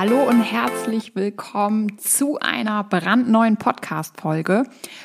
[0.00, 4.64] Hallo und herzlich willkommen zu einer brandneuen Podcast-Folge.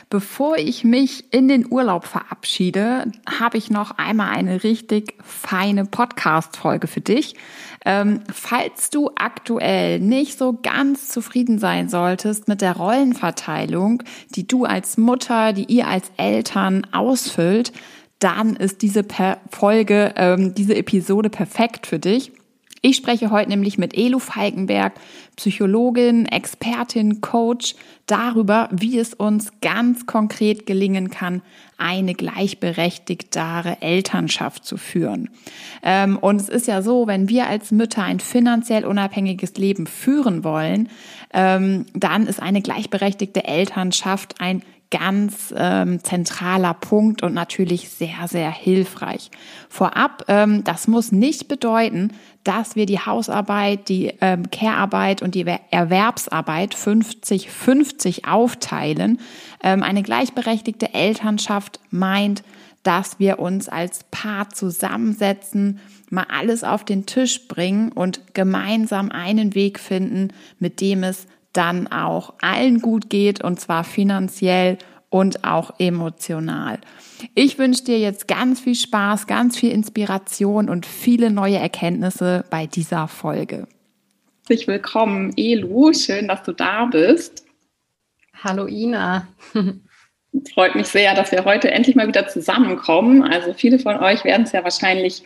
[0.09, 6.87] Bevor ich mich in den Urlaub verabschiede, habe ich noch einmal eine richtig feine Podcast-Folge
[6.87, 7.35] für dich.
[7.83, 14.01] Ähm, falls du aktuell nicht so ganz zufrieden sein solltest mit der Rollenverteilung,
[14.33, 17.73] die du als Mutter, die ihr als Eltern ausfüllt,
[18.19, 19.05] dann ist diese
[19.51, 22.31] Folge, ähm, diese Episode perfekt für dich.
[22.87, 24.93] Ich spreche heute nämlich mit Elu Falkenberg,
[25.37, 27.73] Psychologin, Expertin, Coach,
[28.05, 31.41] darüber, wie es uns ganz konkret gelingen kann,
[31.79, 35.31] eine gleichberechtigtere Elternschaft zu führen.
[35.81, 40.43] Ähm, und es ist ja so, wenn wir als Mütter ein finanziell unabhängiges Leben führen
[40.43, 40.89] wollen,
[41.33, 48.51] ähm, dann ist eine gleichberechtigte Elternschaft ein ganz ähm, zentraler Punkt und natürlich sehr, sehr
[48.51, 49.31] hilfreich.
[49.69, 55.45] Vorab, ähm, das muss nicht bedeuten, dass wir die Hausarbeit, die ähm, Care-Arbeit und die
[55.71, 59.19] Erwerbsarbeit 50-50 aufteilen.
[59.63, 62.43] Ähm, eine gleichberechtigte Elternschaft meint,
[62.83, 65.79] dass wir uns als Paar zusammensetzen,
[66.11, 70.29] mal alles auf den Tisch bringen und gemeinsam einen Weg finden,
[70.59, 74.77] mit dem es dann auch allen gut geht und zwar finanziell
[75.09, 76.79] und auch emotional.
[77.35, 82.65] Ich wünsche dir jetzt ganz viel Spaß, ganz viel Inspiration und viele neue Erkenntnisse bei
[82.67, 83.67] dieser Folge.
[84.47, 85.93] Herzlich willkommen, Elu.
[85.93, 87.45] Schön, dass du da bist.
[88.43, 89.27] Hallo, Ina.
[90.53, 93.23] Freut mich sehr, dass wir heute endlich mal wieder zusammenkommen.
[93.23, 95.23] Also viele von euch werden es ja wahrscheinlich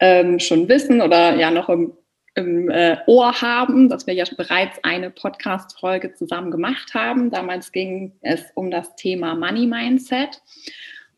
[0.00, 1.92] ähm, schon wissen oder ja noch im
[2.36, 7.30] im äh, Ohr haben, dass wir ja bereits eine Podcast-Folge zusammen gemacht haben.
[7.30, 10.42] Damals ging es um das Thema Money Mindset.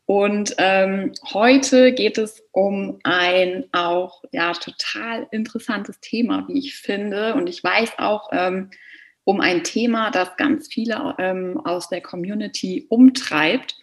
[0.05, 7.35] Und ähm, heute geht es um ein auch ja total interessantes Thema, wie ich finde.
[7.35, 8.71] Und ich weiß auch ähm,
[9.25, 13.75] um ein Thema, das ganz viele ähm, aus der Community umtreibt.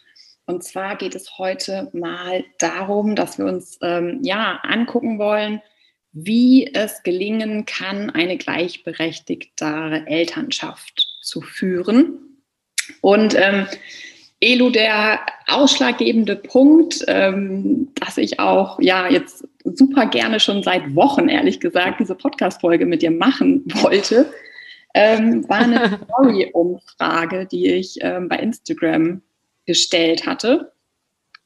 [0.46, 5.60] Und zwar geht es heute mal darum, dass wir uns ähm, ja angucken wollen,
[6.18, 12.40] wie es gelingen kann, eine gleichberechtigtere Elternschaft zu führen.
[13.02, 13.66] Und ähm,
[14.40, 21.28] Elu, der ausschlaggebende Punkt, ähm, dass ich auch ja jetzt super gerne schon seit Wochen,
[21.28, 24.32] ehrlich gesagt, diese Podcast-Folge mit dir machen wollte,
[24.94, 29.20] ähm, war eine Story-Umfrage, die ich ähm, bei Instagram
[29.66, 30.72] gestellt hatte.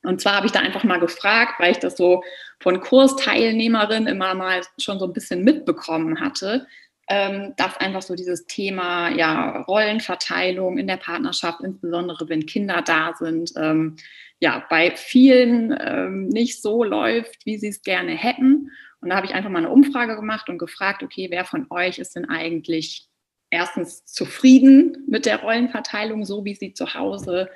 [0.02, 2.22] Und zwar habe ich da einfach mal gefragt, weil ich das so
[2.60, 6.66] von Kursteilnehmerinnen immer mal schon so ein bisschen mitbekommen hatte,
[7.08, 13.14] ähm, dass einfach so dieses Thema ja, Rollenverteilung in der Partnerschaft, insbesondere wenn Kinder da
[13.18, 13.96] sind, ähm,
[14.38, 18.70] ja, bei vielen ähm, nicht so läuft, wie sie es gerne hätten.
[19.00, 21.98] Und da habe ich einfach mal eine Umfrage gemacht und gefragt, okay, wer von euch
[21.98, 23.08] ist denn eigentlich
[23.50, 27.50] erstens zufrieden mit der Rollenverteilung, so wie sie zu Hause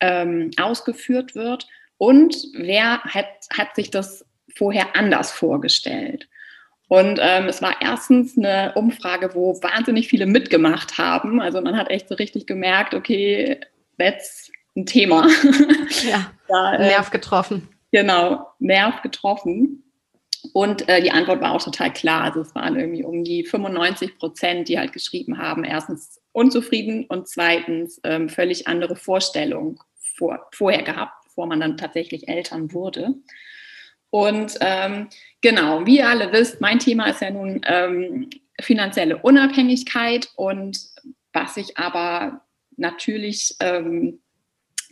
[0.00, 1.68] ähm, ausgeführt wird?
[2.04, 6.28] Und wer hat, hat sich das vorher anders vorgestellt?
[6.88, 11.40] Und ähm, es war erstens eine Umfrage, wo wahnsinnig viele mitgemacht haben.
[11.40, 13.58] Also man hat echt so richtig gemerkt, okay,
[13.98, 15.26] that's ein Thema.
[16.06, 17.70] Ja, da, äh, Nerv getroffen.
[17.90, 19.82] Genau, Nerv getroffen.
[20.52, 22.24] Und äh, die Antwort war auch total klar.
[22.24, 27.28] Also es waren irgendwie um die 95 Prozent, die halt geschrieben haben, erstens unzufrieden und
[27.28, 29.78] zweitens ähm, völlig andere Vorstellungen
[30.18, 33.14] vor, vorher gehabt bevor man dann tatsächlich Eltern wurde.
[34.10, 35.08] Und ähm,
[35.40, 38.30] genau, wie ihr alle wisst, mein Thema ist ja nun ähm,
[38.60, 40.78] finanzielle Unabhängigkeit und
[41.32, 42.42] was ich aber
[42.76, 44.20] natürlich ähm,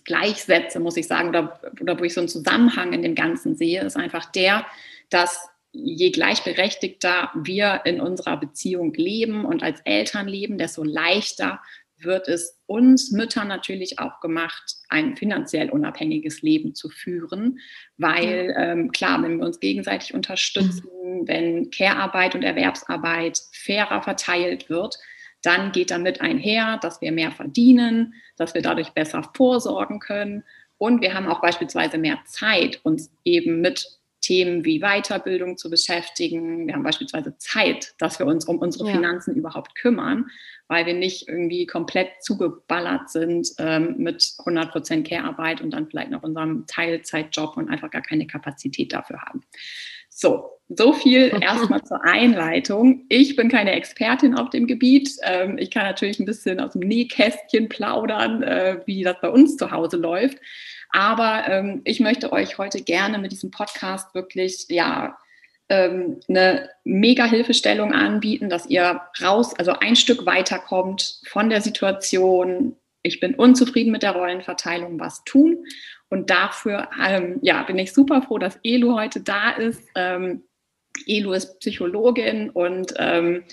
[0.03, 3.82] gleichsetze, muss ich sagen, oder, oder wo ich so einen Zusammenhang in dem Ganzen sehe,
[3.82, 4.66] ist einfach der,
[5.10, 11.62] dass je gleichberechtigter wir in unserer Beziehung leben und als Eltern leben, desto leichter
[12.05, 17.59] wird es uns Müttern natürlich auch gemacht, ein finanziell unabhängiges Leben zu führen,
[17.97, 21.28] weil ähm, klar, wenn wir uns gegenseitig unterstützen, mhm.
[21.28, 24.97] wenn Care-Arbeit und Erwerbsarbeit fairer verteilt wird,
[25.43, 30.45] dann geht damit einher, dass wir mehr verdienen, dass wir dadurch besser vorsorgen können.
[30.78, 36.66] Und wir haben auch beispielsweise mehr Zeit, uns eben mit Themen wie Weiterbildung zu beschäftigen.
[36.66, 38.95] Wir haben beispielsweise Zeit, dass wir uns um unsere ja.
[38.95, 40.30] Finanzen überhaupt kümmern
[40.72, 46.22] weil wir nicht irgendwie komplett zugeballert sind ähm, mit 100% Care-Arbeit und dann vielleicht noch
[46.22, 49.42] unserem Teilzeitjob und einfach gar keine Kapazität dafür haben.
[50.09, 53.04] So, so viel erstmal zur Einleitung.
[53.10, 55.10] Ich bin keine Expertin auf dem Gebiet.
[55.24, 59.59] Ähm, ich kann natürlich ein bisschen aus dem Nähkästchen plaudern, äh, wie das bei uns
[59.59, 60.39] zu Hause läuft.
[60.92, 65.16] Aber ähm, ich möchte euch heute gerne mit diesem Podcast wirklich, ja,
[65.68, 72.77] ähm, eine mega Hilfestellung anbieten, dass ihr raus, also ein Stück weiterkommt von der Situation.
[73.03, 75.65] Ich bin unzufrieden mit der Rollenverteilung, was tun?
[76.10, 79.83] Und dafür ähm, ja, bin ich super froh, dass Elu heute da ist.
[79.95, 80.42] Ähm,
[81.06, 83.45] Elu ist Psychologin und ähm,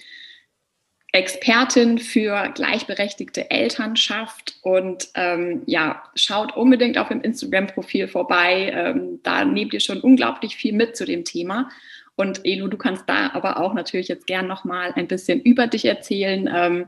[1.12, 8.72] Expertin für gleichberechtigte Elternschaft und ähm, ja, schaut unbedingt auf dem Instagram-Profil vorbei.
[8.76, 11.70] Ähm, da nehmt ihr schon unglaublich viel mit zu dem Thema.
[12.16, 15.86] Und Elu, du kannst da aber auch natürlich jetzt gern nochmal ein bisschen über dich
[15.86, 16.88] erzählen ähm,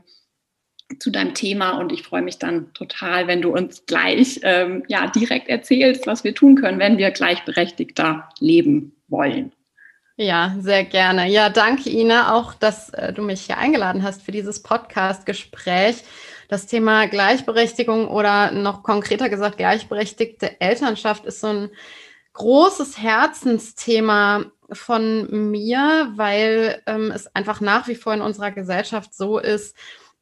[1.00, 1.78] zu deinem Thema.
[1.78, 6.22] Und ich freue mich dann total, wenn du uns gleich ähm, ja, direkt erzählst, was
[6.22, 9.52] wir tun können, wenn wir gleichberechtigter leben wollen.
[10.22, 11.26] Ja, sehr gerne.
[11.28, 16.04] Ja, danke Ina auch, dass äh, du mich hier eingeladen hast für dieses Podcast-Gespräch.
[16.46, 21.70] Das Thema Gleichberechtigung oder noch konkreter gesagt gleichberechtigte Elternschaft ist so ein
[22.34, 29.38] großes Herzensthema von mir, weil ähm, es einfach nach wie vor in unserer Gesellschaft so
[29.40, 29.76] ist,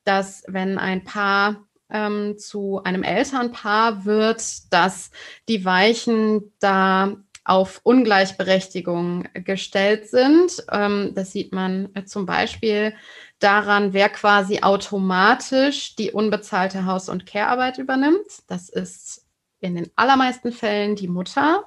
[0.04, 5.10] dass wenn ein Paar ähm, zu einem Elternpaar wird, dass
[5.46, 10.64] die Weichen da auf Ungleichberechtigung gestellt sind.
[10.70, 12.94] Ähm, das sieht man zum Beispiel
[13.38, 18.26] daran, wer quasi automatisch die unbezahlte Haus- und Care-Arbeit übernimmt.
[18.46, 19.26] Das ist
[19.60, 21.64] in den allermeisten Fällen die Mutter,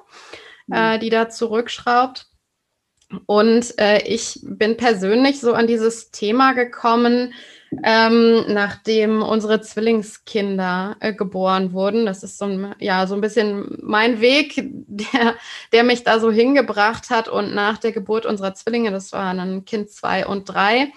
[0.71, 0.99] äh, mhm.
[0.99, 2.27] die da zurückschraubt.
[3.25, 7.33] Und äh, ich bin persönlich so an dieses Thema gekommen,
[7.83, 12.05] ähm, nachdem unsere Zwillingskinder äh, geboren wurden.
[12.05, 14.53] Das ist so ein, ja, so ein bisschen mein Weg,
[14.87, 15.35] der,
[15.71, 17.27] der mich da so hingebracht hat.
[17.27, 20.91] Und nach der Geburt unserer Zwillinge, das waren dann Kind zwei und drei,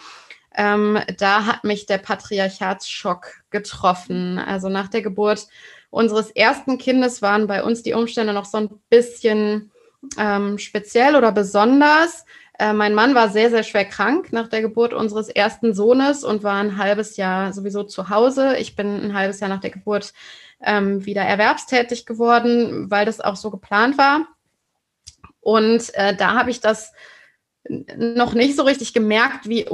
[0.57, 4.39] ähm, da hat mich der Patriarchatsschock getroffen.
[4.39, 5.47] Also nach der Geburt
[5.91, 9.71] unseres ersten Kindes waren bei uns die Umstände noch so ein bisschen
[10.19, 12.25] ähm, speziell oder besonders.
[12.59, 16.43] Äh, mein Mann war sehr, sehr schwer krank nach der Geburt unseres ersten Sohnes und
[16.43, 18.57] war ein halbes Jahr sowieso zu Hause.
[18.57, 20.15] Ich bin ein halbes Jahr nach der Geburt
[20.63, 24.27] ähm, wieder erwerbstätig geworden, weil das auch so geplant war.
[25.41, 26.93] Und äh, da habe ich das
[27.69, 29.67] noch nicht so richtig gemerkt, wie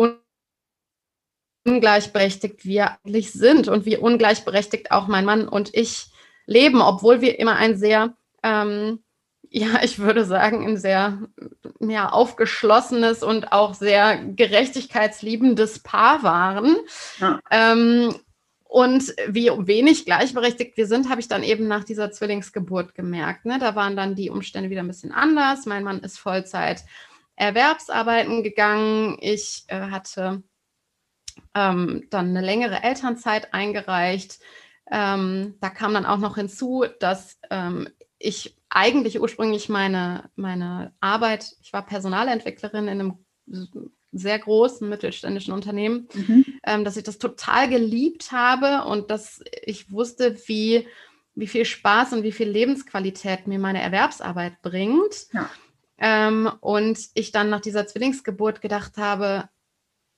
[1.65, 6.07] ungleichberechtigt wir eigentlich sind und wie ungleichberechtigt auch mein Mann und ich
[6.47, 9.03] leben, obwohl wir immer ein sehr ähm,
[9.53, 11.19] ja, ich würde sagen, ein sehr
[11.79, 16.77] ja, aufgeschlossenes und auch sehr gerechtigkeitsliebendes Paar waren.
[17.19, 17.39] Ja.
[17.51, 18.15] Ähm,
[18.65, 23.45] und wie wenig gleichberechtigt wir sind, habe ich dann eben nach dieser Zwillingsgeburt gemerkt.
[23.45, 23.59] Ne?
[23.59, 25.67] Da waren dann die Umstände wieder ein bisschen anders.
[25.67, 26.83] Mein Mann ist Vollzeit
[27.37, 29.19] Erwerbsarbeiten gegangen.
[29.21, 30.43] Ich äh, hatte
[31.55, 34.39] ähm, dann eine längere Elternzeit eingereicht.
[34.91, 37.89] Ähm, da kam dann auch noch hinzu, dass ähm,
[38.19, 43.19] ich eigentlich ursprünglich meine, meine Arbeit, ich war Personalentwicklerin in einem
[44.13, 46.45] sehr großen mittelständischen Unternehmen, mhm.
[46.65, 50.87] ähm, dass ich das total geliebt habe und dass ich wusste, wie,
[51.35, 55.27] wie viel Spaß und wie viel Lebensqualität mir meine Erwerbsarbeit bringt.
[55.33, 55.51] Ja.
[55.99, 59.49] Ähm, und ich dann nach dieser Zwillingsgeburt gedacht habe,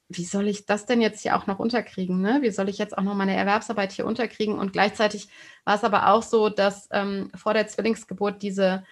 [0.08, 2.20] wie soll ich das denn jetzt hier auch noch unterkriegen?
[2.20, 2.38] Ne?
[2.42, 4.58] Wie soll ich jetzt auch noch meine Erwerbsarbeit hier unterkriegen?
[4.58, 5.28] Und gleichzeitig
[5.64, 8.84] war es aber auch so, dass ähm, vor der Zwillingsgeburt diese,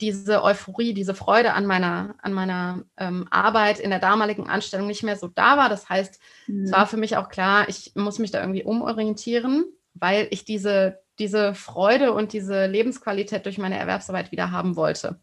[0.00, 5.02] diese Euphorie, diese Freude an meiner, an meiner ähm, Arbeit in der damaligen Anstellung nicht
[5.02, 5.68] mehr so da war.
[5.68, 6.64] Das heißt, mhm.
[6.64, 11.00] es war für mich auch klar, ich muss mich da irgendwie umorientieren, weil ich diese,
[11.18, 15.20] diese Freude und diese Lebensqualität durch meine Erwerbsarbeit wieder haben wollte.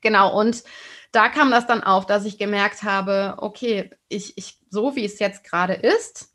[0.00, 0.62] Genau, und
[1.12, 5.18] da kam das dann auf, dass ich gemerkt habe, okay, ich, ich, so wie es
[5.18, 6.34] jetzt gerade ist,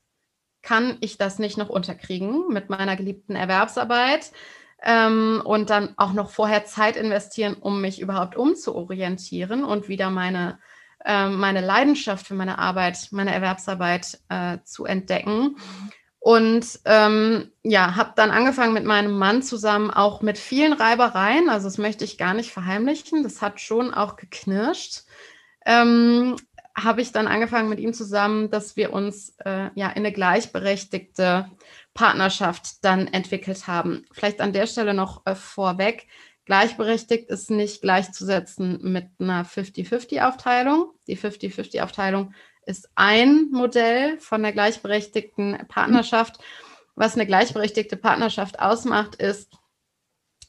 [0.62, 4.32] kann ich das nicht noch unterkriegen mit meiner geliebten Erwerbsarbeit
[4.82, 10.60] ähm, und dann auch noch vorher Zeit investieren, um mich überhaupt umzuorientieren und wieder meine,
[11.06, 15.58] äh, meine Leidenschaft für meine Arbeit, meine Erwerbsarbeit äh, zu entdecken.
[16.24, 21.50] Und ähm, ja, habe dann angefangen mit meinem Mann zusammen auch mit vielen Reibereien.
[21.50, 23.24] Also das möchte ich gar nicht verheimlichen.
[23.24, 25.02] Das hat schon auch geknirscht.
[25.66, 26.38] Ähm,
[26.78, 31.52] habe ich dann angefangen mit ihm zusammen, dass wir uns äh, ja in eine gleichberechtigte
[31.94, 34.06] Partnerschaft dann entwickelt haben.
[34.14, 36.08] Vielleicht an der Stelle noch äh, vorweg.
[36.46, 40.94] Gleichberechtigt ist nicht gleichzusetzen mit einer 50-50-Aufteilung.
[41.08, 42.34] Die 50-50-Aufteilung
[42.66, 46.40] ist ein Modell von der gleichberechtigten Partnerschaft.
[46.96, 49.52] Was eine gleichberechtigte Partnerschaft ausmacht, ist,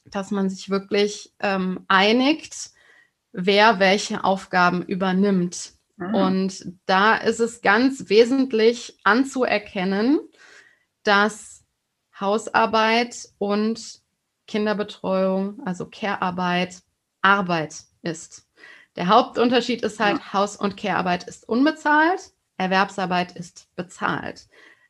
[0.05, 2.71] dass man sich wirklich ähm, einigt,
[3.31, 5.73] wer welche Aufgaben übernimmt.
[5.97, 6.15] Mhm.
[6.15, 10.19] Und da ist es ganz wesentlich anzuerkennen,
[11.03, 11.63] dass
[12.19, 14.01] Hausarbeit und
[14.47, 16.81] Kinderbetreuung, also Care-Arbeit,
[17.21, 18.44] Arbeit ist.
[18.95, 20.33] Der Hauptunterschied ist halt, ja.
[20.33, 24.47] Haus- und Care-Arbeit ist unbezahlt, Erwerbsarbeit ist bezahlt.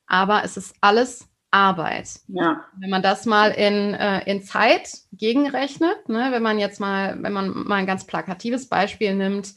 [0.08, 2.10] Aber es ist alles Arbeit.
[2.28, 2.66] Ja.
[2.78, 7.34] Wenn man das mal in, äh, in Zeit gegenrechnet, ne, wenn man jetzt mal, wenn
[7.34, 9.56] man mal ein ganz plakatives Beispiel nimmt,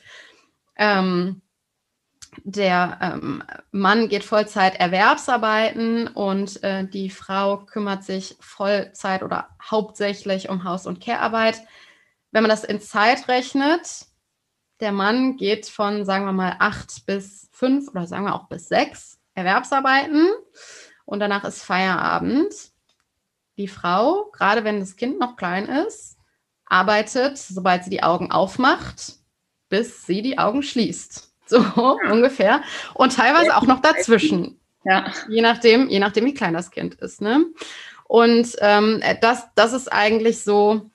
[0.76, 1.42] ähm,
[2.44, 10.48] der ähm, Mann geht Vollzeit Erwerbsarbeiten und äh, die Frau kümmert sich Vollzeit oder hauptsächlich
[10.48, 11.62] um Haus- und Care-Arbeit.
[12.30, 14.06] Wenn man das in Zeit rechnet,
[14.80, 18.68] der Mann geht von, sagen wir mal, acht bis fünf oder sagen wir auch bis
[18.68, 20.28] sechs Erwerbsarbeiten
[21.04, 22.52] und danach ist Feierabend.
[23.56, 26.16] Die Frau, gerade wenn das Kind noch klein ist,
[26.66, 29.14] arbeitet, sobald sie die Augen aufmacht,
[29.68, 31.24] bis sie die Augen schließt.
[31.46, 31.96] So ja.
[32.10, 32.62] ungefähr.
[32.92, 34.60] Und teilweise auch noch dazwischen.
[34.84, 35.10] Ja.
[35.28, 37.22] Je nachdem, je nachdem, wie klein das Kind ist.
[37.22, 37.46] Ne?
[38.04, 40.90] Und ähm, das, das ist eigentlich so,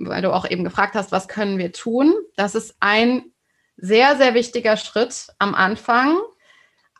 [0.00, 2.14] weil du auch eben gefragt hast, was können wir tun?
[2.36, 3.24] Das ist ein
[3.76, 6.18] sehr, sehr wichtiger Schritt am Anfang,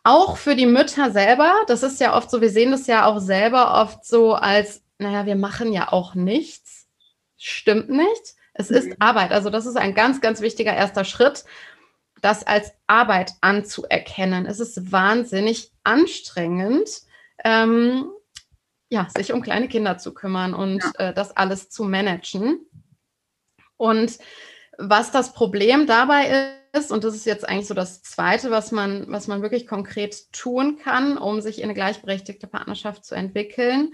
[0.03, 3.19] auch für die Mütter selber, das ist ja oft so, wir sehen das ja auch
[3.19, 6.87] selber oft so als, naja, wir machen ja auch nichts.
[7.37, 8.35] Stimmt nicht.
[8.53, 8.95] Es ist mhm.
[8.99, 9.31] Arbeit.
[9.31, 11.45] Also das ist ein ganz, ganz wichtiger erster Schritt,
[12.21, 14.45] das als Arbeit anzuerkennen.
[14.45, 16.89] Es ist wahnsinnig anstrengend,
[17.45, 18.09] ähm,
[18.89, 21.09] ja, sich um kleine Kinder zu kümmern und ja.
[21.09, 22.65] äh, das alles zu managen.
[23.79, 24.19] Und
[24.77, 29.05] was das Problem dabei ist, und das ist jetzt eigentlich so das Zweite, was man,
[29.07, 33.93] was man wirklich konkret tun kann, um sich in eine gleichberechtigte Partnerschaft zu entwickeln,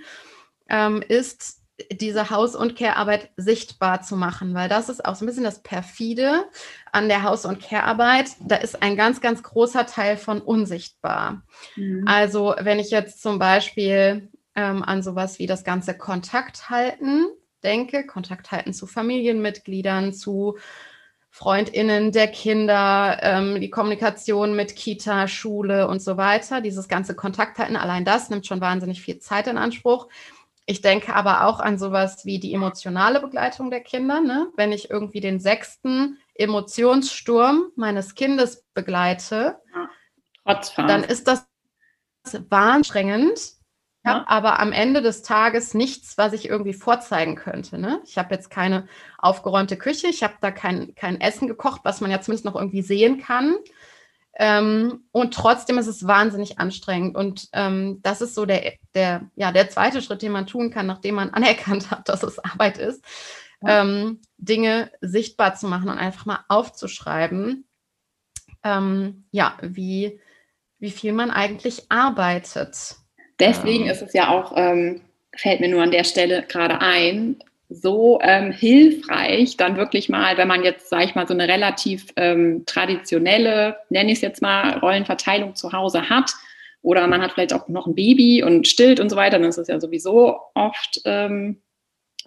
[0.70, 1.62] ähm, ist
[1.92, 5.62] diese Haus- und Care-Arbeit sichtbar zu machen, weil das ist auch so ein bisschen das
[5.62, 6.46] Perfide
[6.92, 8.32] an der Haus- und Care-Arbeit.
[8.40, 11.44] Da ist ein ganz, ganz großer Teil von unsichtbar.
[11.76, 12.06] Mhm.
[12.08, 17.28] Also wenn ich jetzt zum Beispiel ähm, an sowas wie das ganze Kontakt halten
[17.66, 20.58] denke, Kontakt halten zu Familienmitgliedern, zu
[21.30, 27.76] FreundInnen der Kinder, ähm, die Kommunikation mit Kita, Schule und so weiter, dieses ganze Kontakthalten,
[27.76, 30.08] allein das nimmt schon wahnsinnig viel Zeit in Anspruch.
[30.66, 34.22] Ich denke aber auch an sowas wie die emotionale Begleitung der Kinder.
[34.22, 34.48] Ne?
[34.56, 39.58] Wenn ich irgendwie den sechsten Emotionssturm meines Kindes begleite,
[40.46, 41.46] ja, dann ist das
[42.50, 43.58] wahnsinnig
[44.06, 47.80] ich habe aber am Ende des Tages nichts, was ich irgendwie vorzeigen könnte.
[47.80, 48.02] Ne?
[48.06, 52.12] Ich habe jetzt keine aufgeräumte Küche, ich habe da kein, kein Essen gekocht, was man
[52.12, 53.56] ja zumindest noch irgendwie sehen kann.
[54.38, 57.16] Ähm, und trotzdem ist es wahnsinnig anstrengend.
[57.16, 60.86] Und ähm, das ist so der, der, ja, der zweite Schritt, den man tun kann,
[60.86, 63.04] nachdem man anerkannt hat, dass es Arbeit ist,
[63.62, 63.82] ja.
[63.82, 67.66] ähm, Dinge sichtbar zu machen und einfach mal aufzuschreiben,
[68.64, 70.20] ähm, ja, wie,
[70.78, 72.98] wie viel man eigentlich arbeitet.
[73.40, 75.02] Deswegen ist es ja auch, ähm,
[75.36, 77.38] fällt mir nur an der Stelle gerade ein,
[77.70, 82.06] so ähm, hilfreich, dann wirklich mal, wenn man jetzt, sage ich mal, so eine relativ
[82.16, 86.32] ähm, traditionelle, nenne ich es jetzt mal, Rollenverteilung zu Hause hat,
[86.86, 89.58] oder man hat vielleicht auch noch ein Baby und stillt und so weiter, dann ist
[89.58, 91.58] es ja sowieso oft ähm,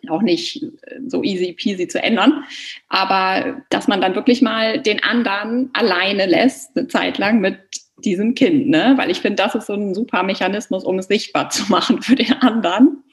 [0.08, 0.64] auch nicht
[1.06, 2.44] so easy peasy zu ändern.
[2.88, 7.67] Aber dass man dann wirklich mal den anderen alleine lässt, eine Zeit lang mit
[8.04, 8.94] diesem Kind, ne?
[8.96, 12.14] Weil ich finde, das ist so ein super Mechanismus, um es sichtbar zu machen für
[12.14, 13.04] den anderen.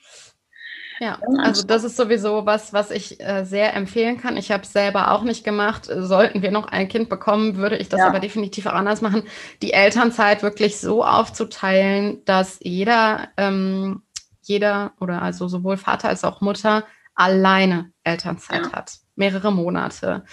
[1.00, 4.38] Ja, also das ist sowieso was, was ich äh, sehr empfehlen kann.
[4.38, 5.90] Ich habe es selber auch nicht gemacht.
[5.94, 8.08] Sollten wir noch ein Kind bekommen, würde ich das ja.
[8.08, 9.24] aber definitiv auch anders machen.
[9.62, 14.04] Die Elternzeit wirklich so aufzuteilen, dass jeder, ähm,
[14.42, 18.72] jeder oder also sowohl Vater als auch Mutter alleine Elternzeit ja.
[18.72, 20.24] hat, mehrere Monate.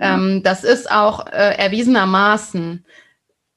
[0.00, 0.14] Ja.
[0.14, 2.84] Ähm, das ist auch äh, erwiesenermaßen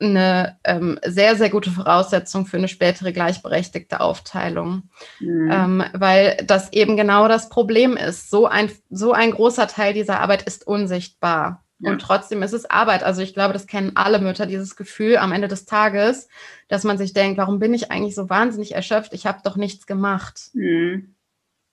[0.01, 4.89] eine ähm, sehr, sehr gute Voraussetzung für eine spätere gleichberechtigte Aufteilung,
[5.19, 5.49] mhm.
[5.51, 8.29] ähm, weil das eben genau das Problem ist.
[8.29, 11.63] So ein, so ein großer Teil dieser Arbeit ist unsichtbar.
[11.79, 11.91] Ja.
[11.91, 13.03] Und trotzdem ist es Arbeit.
[13.03, 16.27] Also ich glaube, das kennen alle Mütter, dieses Gefühl am Ende des Tages,
[16.67, 19.13] dass man sich denkt, warum bin ich eigentlich so wahnsinnig erschöpft?
[19.13, 20.51] Ich habe doch nichts gemacht.
[20.53, 21.15] Mhm.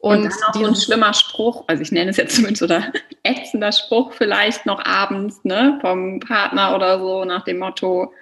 [0.01, 2.93] Und, und auch ein schlimmer Spruch, also ich nenne es jetzt zumindest oder
[3.25, 8.13] ätzender Spruch vielleicht noch abends, ne, vom Partner oder so, nach dem Motto,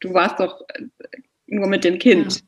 [0.00, 0.84] du warst doch äh,
[1.46, 2.42] nur mit dem Kind.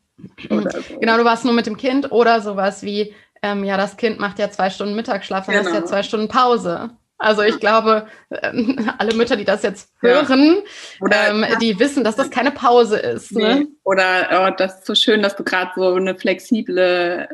[0.49, 0.61] Ja.
[0.61, 0.97] So.
[0.99, 4.39] Genau, du warst nur mit dem Kind oder sowas wie, ähm, ja, das Kind macht
[4.39, 5.69] ja zwei Stunden Mittagsschlaf, dann genau.
[5.69, 6.91] hast ja zwei Stunden Pause.
[7.17, 10.61] Also ich glaube, ähm, alle Mütter, die das jetzt hören, ja.
[11.01, 13.33] Oder, ähm, die wissen, dass das keine Pause ist.
[13.33, 13.43] Nee.
[13.43, 13.67] Ne?
[13.83, 17.27] Oder oh, das ist so schön, dass du gerade so eine flexible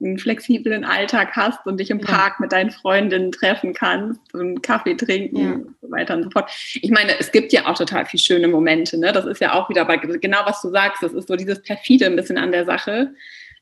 [0.00, 4.94] einen flexiblen Alltag hast und dich im Park mit deinen Freundinnen treffen kannst und Kaffee
[4.94, 5.52] trinken ja.
[5.52, 6.50] und so weiter und so fort.
[6.80, 8.98] Ich meine, es gibt ja auch total viele schöne Momente.
[8.98, 9.12] Ne?
[9.12, 11.02] Das ist ja auch wieder bei genau was du sagst.
[11.02, 13.14] Das ist so dieses perfide ein bisschen an der Sache.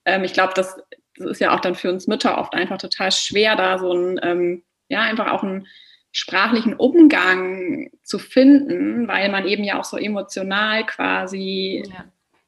[0.04, 0.76] Ähm, ich glaube, das,
[1.16, 4.20] das ist ja auch dann für uns Mütter oft einfach total schwer, da so ein,
[4.22, 5.66] ähm, ja, einfach auch ein
[6.12, 12.04] sprachlichen Umgang zu finden, weil man eben ja auch so emotional quasi ja.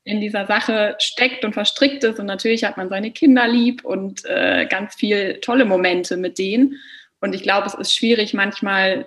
[0.08, 2.18] In dieser Sache steckt und verstrickt ist.
[2.18, 6.76] Und natürlich hat man seine Kinder lieb und äh, ganz viel tolle Momente mit denen.
[7.20, 9.06] Und ich glaube, es ist schwierig manchmal,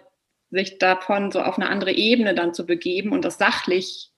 [0.51, 4.09] sich davon so auf eine andere Ebene dann zu begeben und das sachlich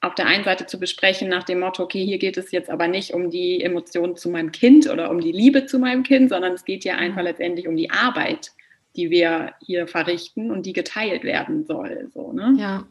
[0.00, 2.88] auf der einen Seite zu besprechen nach dem Motto, okay, hier geht es jetzt aber
[2.88, 6.54] nicht um die Emotionen zu meinem Kind oder um die Liebe zu meinem Kind, sondern
[6.54, 8.52] es geht ja einfach letztendlich um die Arbeit
[8.96, 12.08] die wir hier verrichten und die geteilt werden soll.
[12.12, 12.54] So, ne?
[12.58, 12.84] Ja,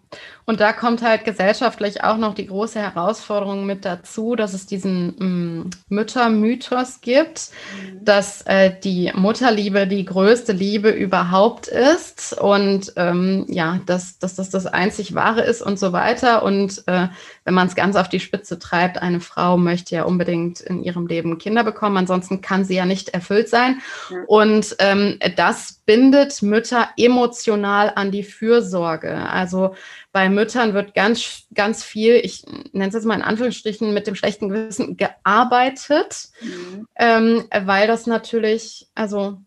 [0.46, 5.16] und da kommt halt gesellschaftlich auch noch die große Herausforderung mit dazu, dass es diesen
[5.20, 8.06] mm, Müttermythos gibt, mhm.
[8.06, 14.50] dass äh, die Mutterliebe die größte Liebe überhaupt ist und ähm, ja, dass, dass das
[14.50, 16.44] das einzig Wahre ist und so weiter.
[16.44, 17.10] Und äh,
[17.44, 21.08] wenn man es ganz auf die Spitze treibt, eine Frau möchte ja unbedingt in ihrem
[21.08, 23.82] Leben Kinder bekommen, ansonsten kann sie ja nicht erfüllt sein.
[24.10, 24.18] Ja.
[24.28, 29.12] Und ähm, das bindet Mütter emotional an die Fürsorge.
[29.28, 29.74] Also
[30.12, 34.14] bei Müttern wird ganz, ganz viel, ich nenne es jetzt mal in Anführungsstrichen, mit dem
[34.14, 36.88] schlechten Gewissen gearbeitet, mhm.
[36.96, 39.40] ähm, weil das natürlich, also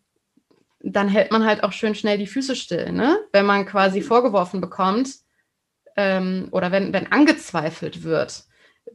[0.81, 3.19] dann hält man halt auch schön schnell die Füße still, ne?
[3.31, 4.03] wenn man quasi mhm.
[4.03, 5.11] vorgeworfen bekommt
[5.95, 8.43] ähm, oder wenn, wenn angezweifelt wird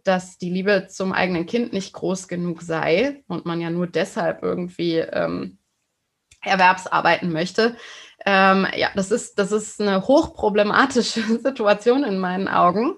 [0.05, 4.43] dass die Liebe zum eigenen Kind nicht groß genug sei und man ja nur deshalb
[4.43, 5.59] irgendwie ähm,
[6.49, 7.77] Erwerbsarbeiten möchte.
[8.27, 12.97] Ähm, ja, das ist, das ist eine hochproblematische Situation in meinen Augen.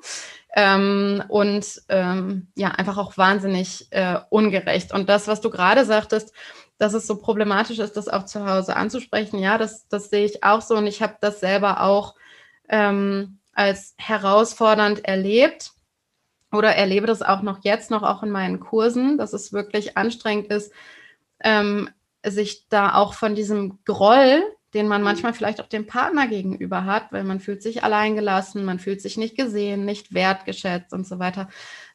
[0.56, 4.92] Ähm, und ähm, ja, einfach auch wahnsinnig äh, ungerecht.
[4.92, 6.32] Und das, was du gerade sagtest,
[6.78, 10.42] dass es so problematisch ist, das auch zu Hause anzusprechen, ja, das, das sehe ich
[10.42, 10.76] auch so.
[10.76, 12.14] Und ich habe das selber auch
[12.68, 15.72] ähm, als herausfordernd erlebt
[16.50, 20.48] oder erlebe das auch noch jetzt, noch auch in meinen Kursen, dass es wirklich anstrengend
[20.48, 20.72] ist,
[21.42, 21.90] ähm,
[22.24, 24.42] sich da auch von diesem Groll,
[24.74, 28.78] den man manchmal vielleicht auch dem Partner gegenüber hat, weil man fühlt sich alleingelassen, man
[28.78, 31.48] fühlt sich nicht gesehen, nicht wertgeschätzt und so weiter,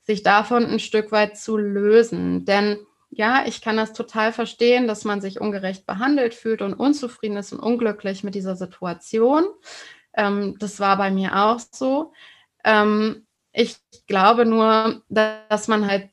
[0.04, 2.46] sich davon ein Stück weit zu lösen.
[2.46, 2.78] Denn
[3.10, 7.54] ja, ich kann das total verstehen, dass man sich ungerecht behandelt fühlt und unzufrieden ist
[7.54, 9.46] und unglücklich mit dieser Situation.
[10.14, 12.12] Ähm, das war bei mir auch so.
[12.66, 16.10] Ähm, ich glaube nur, dass man halt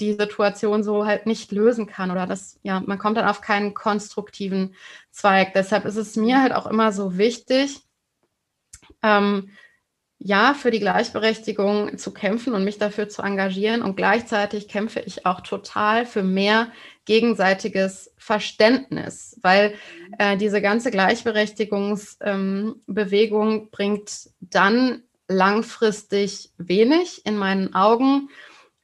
[0.00, 3.74] die Situation so halt nicht lösen kann oder das, ja, man kommt dann auf keinen
[3.74, 4.74] konstruktiven
[5.10, 5.52] Zweig.
[5.54, 7.80] Deshalb ist es mir halt auch immer so wichtig,
[9.02, 9.50] ähm,
[10.22, 13.80] ja, für die Gleichberechtigung zu kämpfen und mich dafür zu engagieren.
[13.80, 16.70] Und gleichzeitig kämpfe ich auch total für mehr
[17.06, 19.72] gegenseitiges Verständnis, weil
[20.18, 28.28] äh, diese ganze Gleichberechtigungsbewegung ähm, bringt dann langfristig wenig in meinen Augen,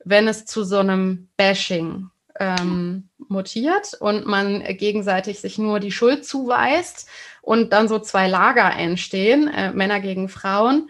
[0.07, 6.25] wenn es zu so einem Bashing ähm, mutiert und man gegenseitig sich nur die Schuld
[6.25, 7.09] zuweist
[7.43, 10.89] und dann so zwei Lager entstehen, äh, Männer gegen Frauen.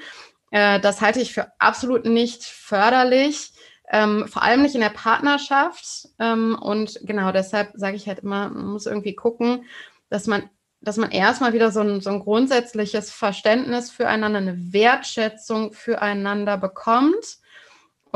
[0.50, 3.52] Äh, das halte ich für absolut nicht förderlich,
[3.90, 6.09] ähm, vor allem nicht in der Partnerschaft.
[6.18, 9.64] Ähm, und genau deshalb sage ich halt immer, man muss irgendwie gucken,
[10.11, 10.50] dass man
[10.83, 17.38] dass man erstmal wieder so ein, so ein grundsätzliches Verständnis füreinander, eine Wertschätzung füreinander bekommt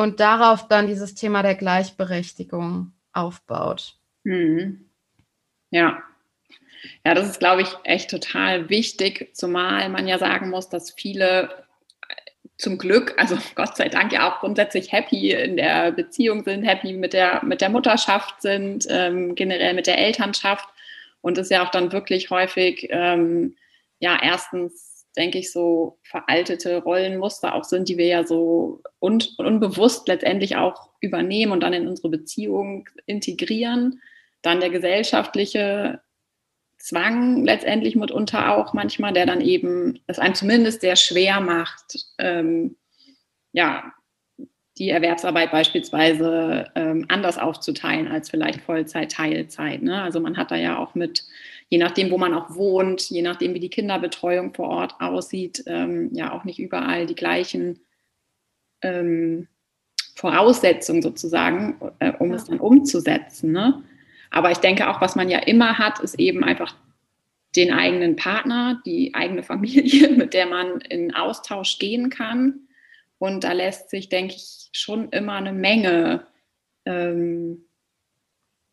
[0.01, 3.97] und darauf dann dieses Thema der Gleichberechtigung aufbaut.
[4.25, 4.89] Hm.
[5.71, 6.03] Ja.
[7.05, 11.51] Ja, das ist, glaube ich, echt total wichtig, zumal man ja sagen muss, dass viele
[12.57, 16.93] zum Glück, also Gott sei Dank ja auch grundsätzlich happy in der Beziehung sind, happy
[16.93, 20.69] mit der, mit der Mutterschaft sind, ähm, generell mit der Elternschaft
[21.21, 23.57] und es ja auch dann wirklich häufig, ähm,
[23.99, 30.07] ja, erstens denke ich, so veraltete Rollenmuster auch sind, die wir ja so un unbewusst
[30.09, 34.01] letztendlich auch übernehmen und dann in unsere Beziehung integrieren.
[34.43, 36.01] Dann der gesellschaftliche
[36.79, 42.77] Zwang letztendlich mitunter auch manchmal, der dann eben es einem zumindest sehr schwer macht, ähm,
[43.53, 43.93] ja,
[44.79, 49.83] die Erwerbsarbeit beispielsweise ähm, anders aufzuteilen als vielleicht Vollzeit, Teilzeit.
[49.83, 50.01] Ne?
[50.01, 51.25] Also man hat da ja auch mit
[51.71, 56.11] je nachdem, wo man auch wohnt, je nachdem, wie die Kinderbetreuung vor Ort aussieht, ähm,
[56.13, 57.81] ja auch nicht überall die gleichen
[58.83, 59.47] ähm,
[60.17, 62.37] Voraussetzungen sozusagen, äh, um ja.
[62.37, 63.53] es dann umzusetzen.
[63.53, 63.83] Ne?
[64.31, 66.75] Aber ich denke auch, was man ja immer hat, ist eben einfach
[67.55, 72.67] den eigenen Partner, die eigene Familie, mit der man in Austausch gehen kann.
[73.19, 76.27] Und da lässt sich, denke ich, schon immer eine Menge
[76.85, 77.65] ähm,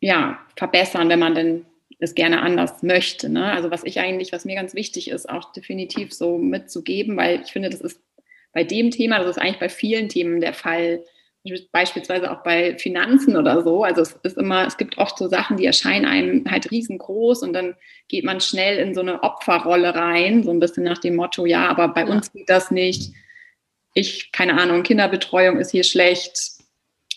[0.00, 1.66] ja, verbessern, wenn man denn
[1.98, 3.28] es gerne anders möchte.
[3.28, 3.52] Ne?
[3.52, 7.52] Also was ich eigentlich, was mir ganz wichtig ist, auch definitiv so mitzugeben, weil ich
[7.52, 8.00] finde, das ist
[8.52, 11.04] bei dem Thema, das ist eigentlich bei vielen Themen der Fall,
[11.72, 13.82] beispielsweise auch bei Finanzen oder so.
[13.82, 17.52] Also es ist immer, es gibt oft so Sachen, die erscheinen einem halt riesengroß und
[17.52, 17.74] dann
[18.08, 21.68] geht man schnell in so eine Opferrolle rein, so ein bisschen nach dem Motto, ja,
[21.68, 22.06] aber bei ja.
[22.06, 23.12] uns geht das nicht.
[23.94, 26.38] Ich, keine Ahnung, Kinderbetreuung ist hier schlecht,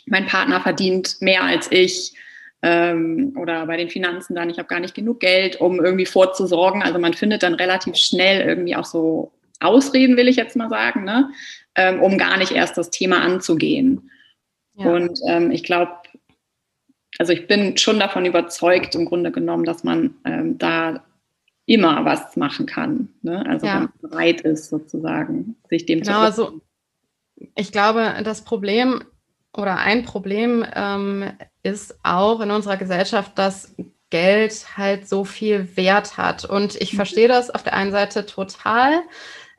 [0.06, 2.14] mein Partner verdient mehr als ich
[2.62, 6.84] ähm, oder bei den Finanzen dann, ich habe gar nicht genug Geld, um irgendwie vorzusorgen.
[6.84, 11.04] Also man findet dann relativ schnell irgendwie auch so Ausreden, will ich jetzt mal sagen,
[11.04, 11.32] ne?
[11.76, 14.10] Ähm, um gar nicht erst das Thema anzugehen.
[14.76, 14.92] Ja.
[14.92, 15.94] Und ähm, ich glaube,
[17.18, 21.04] also ich bin schon davon überzeugt, im Grunde genommen, dass man ähm, da
[21.66, 23.10] immer was machen kann.
[23.22, 23.46] Ne?
[23.48, 23.76] Also ja.
[23.76, 26.62] wenn man bereit ist, sozusagen, sich dem genau, zu also
[27.56, 29.04] Ich glaube, das Problem
[29.56, 31.32] oder ein Problem ähm,
[31.64, 33.74] ist auch in unserer Gesellschaft, dass
[34.10, 36.46] Geld halt so viel Wert hat.
[36.46, 36.98] Und ich mhm.
[36.98, 39.02] verstehe das auf der einen Seite total.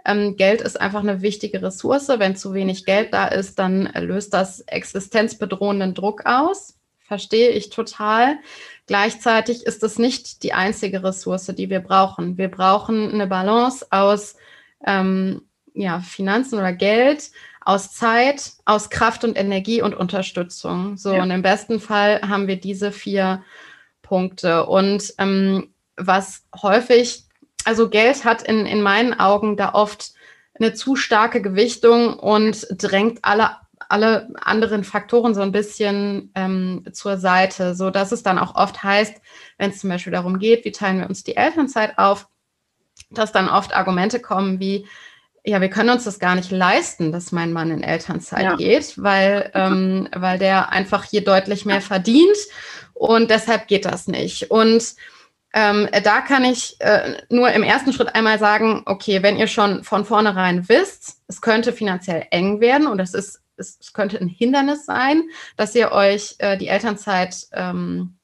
[0.05, 2.09] Ähm, Geld ist einfach eine wichtige Ressource.
[2.09, 6.79] Wenn zu wenig Geld da ist, dann löst das existenzbedrohenden Druck aus.
[6.99, 8.39] Verstehe ich total.
[8.87, 12.37] Gleichzeitig ist es nicht die einzige Ressource, die wir brauchen.
[12.37, 14.37] Wir brauchen eine Balance aus
[14.85, 15.43] ähm,
[15.75, 17.31] ja, Finanzen oder Geld,
[17.65, 20.97] aus Zeit, aus Kraft und Energie und Unterstützung.
[20.97, 21.23] So, ja.
[21.23, 23.43] und im besten Fall haben wir diese vier
[24.03, 24.67] Punkte.
[24.67, 27.25] Und ähm, was häufig
[27.65, 30.13] also Geld hat in, in meinen Augen da oft
[30.55, 33.57] eine zu starke Gewichtung und drängt alle,
[33.89, 38.83] alle anderen Faktoren so ein bisschen ähm, zur Seite, so dass es dann auch oft
[38.83, 39.21] heißt,
[39.59, 42.29] wenn es zum Beispiel darum geht, wie teilen wir uns die Elternzeit auf,
[43.11, 44.87] dass dann oft Argumente kommen wie,
[45.45, 48.57] ja, wir können uns das gar nicht leisten, dass mein Mann in Elternzeit ja.
[48.57, 52.37] geht, weil, ähm, weil der einfach hier deutlich mehr verdient
[52.95, 54.51] und deshalb geht das nicht.
[54.51, 54.95] Und
[55.55, 59.85] ähm, da kann ich äh, nur im ersten Schritt einmal sagen, okay, wenn ihr schon
[59.85, 64.29] von vornherein wisst, es könnte finanziell eng werden und es ist, es, es könnte ein
[64.29, 65.25] Hindernis sein,
[65.57, 68.17] dass ihr euch äh, die Elternzeit ähm,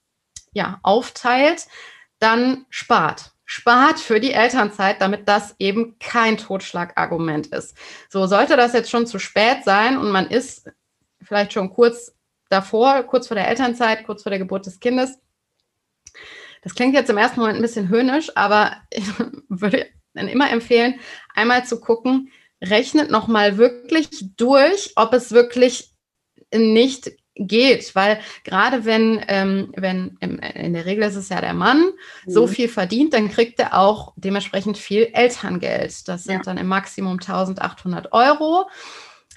[0.52, 1.66] ja, aufteilt,
[2.18, 3.32] dann spart.
[3.50, 7.74] Spart für die Elternzeit, damit das eben kein Totschlagargument ist.
[8.10, 10.70] So sollte das jetzt schon zu spät sein und man ist
[11.22, 12.14] vielleicht schon kurz
[12.50, 15.18] davor, kurz vor der Elternzeit, kurz vor der Geburt des Kindes,
[16.62, 19.06] das klingt jetzt im ersten Moment ein bisschen höhnisch, aber ich
[19.48, 21.00] würde dann immer empfehlen,
[21.34, 22.30] einmal zu gucken,
[22.62, 25.94] rechnet nochmal wirklich durch, ob es wirklich
[26.52, 31.54] nicht geht, weil gerade wenn, ähm, wenn im, in der Regel ist es ja der
[31.54, 31.78] Mann
[32.26, 32.30] mhm.
[32.30, 36.08] so viel verdient, dann kriegt er auch dementsprechend viel Elterngeld.
[36.08, 36.42] Das sind ja.
[36.42, 38.68] dann im Maximum 1800 Euro.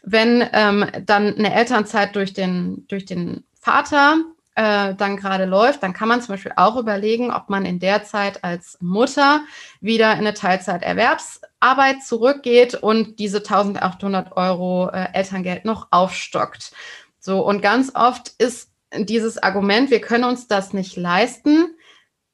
[0.03, 4.17] Wenn ähm, dann eine Elternzeit durch den, durch den Vater
[4.55, 8.03] äh, dann gerade läuft, dann kann man zum Beispiel auch überlegen, ob man in der
[8.03, 9.41] Zeit als Mutter
[9.79, 16.73] wieder in eine Teilzeiterwerbsarbeit zurückgeht und diese 1800 Euro äh, Elterngeld noch aufstockt.
[17.21, 21.75] So, und ganz oft ist dieses Argument, wir können uns das nicht leisten,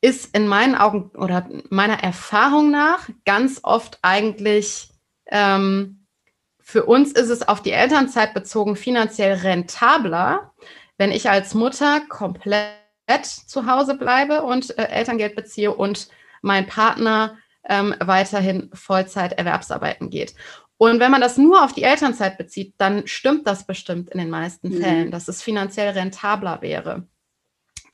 [0.01, 4.89] ist in meinen Augen oder meiner Erfahrung nach ganz oft eigentlich
[5.27, 6.07] ähm,
[6.69, 10.51] für uns ist es auf die Elternzeit bezogen finanziell rentabler,
[10.97, 12.75] wenn ich als Mutter komplett
[13.23, 16.09] zu Hause bleibe und äh, Elterngeld beziehe und
[16.41, 17.37] mein Partner
[17.69, 20.35] ähm, weiterhin Vollzeit Erwerbsarbeiten geht.
[20.77, 24.29] Und wenn man das nur auf die Elternzeit bezieht, dann stimmt das bestimmt in den
[24.29, 24.81] meisten mhm.
[24.81, 27.07] Fällen, dass es finanziell rentabler wäre.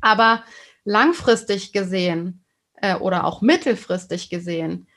[0.02, 0.43] Aber
[0.84, 2.43] langfristig gesehen
[2.76, 4.88] äh, oder auch mittelfristig gesehen,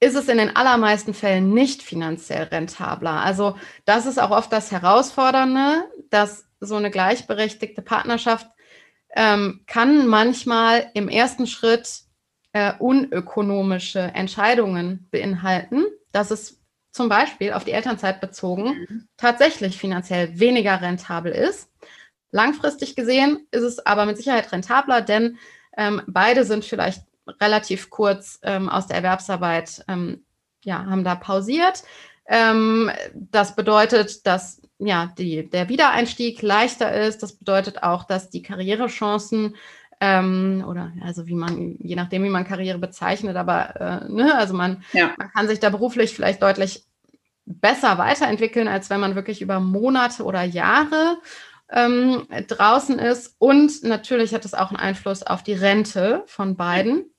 [0.00, 3.22] ist es in den allermeisten Fällen nicht finanziell rentabler.
[3.22, 8.48] Also das ist auch oft das Herausfordernde, dass so eine gleichberechtigte Partnerschaft
[9.16, 12.02] ähm, kann manchmal im ersten Schritt
[12.52, 16.63] äh, unökonomische Entscheidungen beinhalten, dass es
[16.94, 19.08] zum Beispiel auf die Elternzeit bezogen mhm.
[19.16, 21.68] tatsächlich finanziell weniger rentabel ist.
[22.30, 25.38] Langfristig gesehen ist es aber mit Sicherheit rentabler, denn
[25.76, 27.02] ähm, beide sind vielleicht
[27.40, 30.24] relativ kurz ähm, aus der Erwerbsarbeit, ähm,
[30.62, 31.82] ja, haben da pausiert.
[32.26, 37.24] Ähm, das bedeutet, dass ja, die, der Wiedereinstieg leichter ist.
[37.24, 39.56] Das bedeutet auch, dass die Karrierechancen
[40.04, 44.52] ähm, oder also wie man, je nachdem, wie man Karriere bezeichnet, aber äh, ne, also
[44.52, 45.14] man, ja.
[45.16, 46.84] man kann sich da beruflich vielleicht deutlich
[47.46, 51.16] besser weiterentwickeln, als wenn man wirklich über Monate oder Jahre
[51.70, 53.34] ähm, draußen ist.
[53.38, 57.10] Und natürlich hat es auch einen Einfluss auf die Rente von beiden.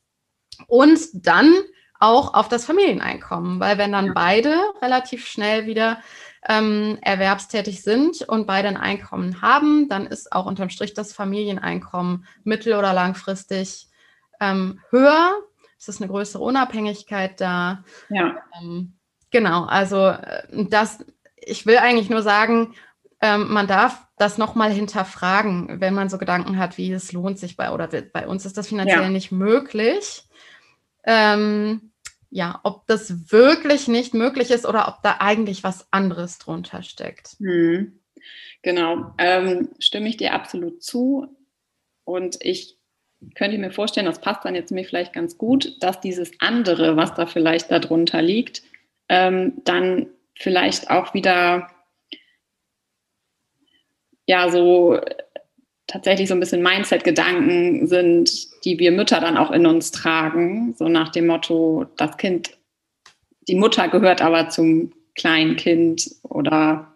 [0.68, 1.52] Und dann
[2.00, 6.00] auch auf das Familieneinkommen, weil wenn dann beide relativ schnell wieder
[6.48, 12.28] ähm, erwerbstätig sind und beide ein Einkommen haben, dann ist auch unterm Strich das Familieneinkommen
[12.44, 13.88] mittel- oder langfristig
[14.40, 15.34] ähm, höher.
[15.80, 17.84] Es ist eine größere Unabhängigkeit da.
[18.10, 18.36] Ja.
[18.62, 18.94] Ähm,
[19.32, 21.04] genau, also äh, das,
[21.36, 22.76] ich will eigentlich nur sagen,
[23.22, 27.58] ähm, man darf das nochmal hinterfragen, wenn man so Gedanken hat, wie es lohnt sich
[27.58, 29.10] bei, oder bei uns ist das finanziell ja.
[29.10, 30.28] nicht möglich.
[31.04, 31.92] Ähm,
[32.30, 37.36] ja, ob das wirklich nicht möglich ist oder ob da eigentlich was anderes drunter steckt.
[37.40, 38.00] Hm.
[38.62, 41.28] Genau, ähm, stimme ich dir absolut zu.
[42.04, 42.78] Und ich
[43.36, 47.14] könnte mir vorstellen, das passt dann jetzt mir vielleicht ganz gut, dass dieses andere, was
[47.14, 48.64] da vielleicht darunter liegt,
[49.10, 51.70] ähm, dann vielleicht auch wieder
[54.28, 55.00] ja so
[55.88, 60.88] tatsächlich so ein bisschen Mindset-Gedanken sind, die wir Mütter dann auch in uns tragen, so
[60.88, 62.58] nach dem Motto, das Kind,
[63.48, 66.96] die Mutter gehört aber zum kleinen Kind oder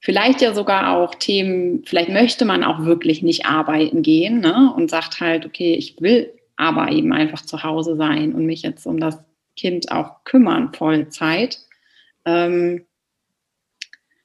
[0.00, 4.72] vielleicht ja sogar auch Themen, vielleicht möchte man auch wirklich nicht arbeiten gehen ne?
[4.76, 8.86] und sagt halt, okay, ich will aber eben einfach zu Hause sein und mich jetzt
[8.86, 9.18] um das
[9.56, 11.58] Kind auch kümmern, Vollzeit.
[12.24, 12.84] Ähm,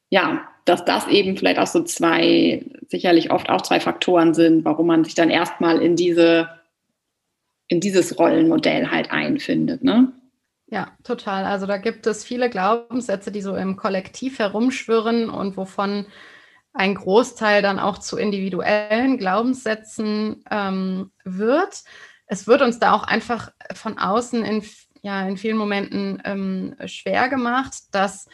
[0.09, 4.87] ja, dass das eben vielleicht auch so zwei, sicherlich oft auch zwei Faktoren sind, warum
[4.87, 6.49] man sich dann erstmal in diese,
[7.67, 10.11] in dieses Rollenmodell halt einfindet, ne?
[10.67, 11.43] Ja, total.
[11.43, 16.05] Also da gibt es viele Glaubenssätze, die so im Kollektiv herumschwirren und wovon
[16.73, 21.83] ein Großteil dann auch zu individuellen Glaubenssätzen ähm, wird.
[22.25, 24.63] Es wird uns da auch einfach von außen in,
[25.01, 28.29] ja, in vielen Momenten ähm, schwer gemacht, dass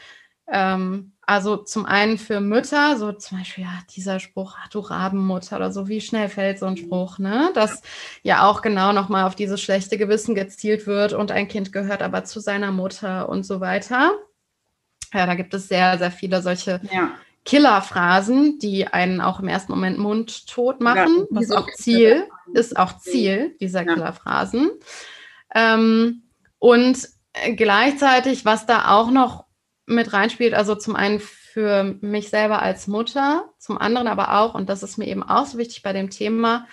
[0.47, 5.57] ähm, also zum einen für Mütter, so zum Beispiel ja, dieser Spruch, ach du Rabenmutter
[5.57, 7.51] oder so, wie schnell fällt so ein Spruch, ne?
[7.53, 7.81] Dass
[8.23, 12.23] ja auch genau nochmal auf dieses schlechte Gewissen gezielt wird und ein Kind gehört aber
[12.23, 14.13] zu seiner Mutter und so weiter.
[15.13, 17.11] Ja, da gibt es sehr, sehr viele solche ja.
[17.43, 22.99] Killerphrasen, die einen auch im ersten Moment mundtot machen, ja, was auch Ziel ist, auch
[22.99, 23.93] Ziel dieser ja.
[23.93, 24.71] Killerphrasen.
[25.53, 26.23] Ähm,
[26.57, 27.09] und
[27.57, 29.46] gleichzeitig, was da auch noch
[29.87, 30.53] mit reinspielt.
[30.53, 34.97] Also zum einen für mich selber als Mutter, zum anderen aber auch, und das ist
[34.97, 36.67] mir eben auch so wichtig bei dem Thema,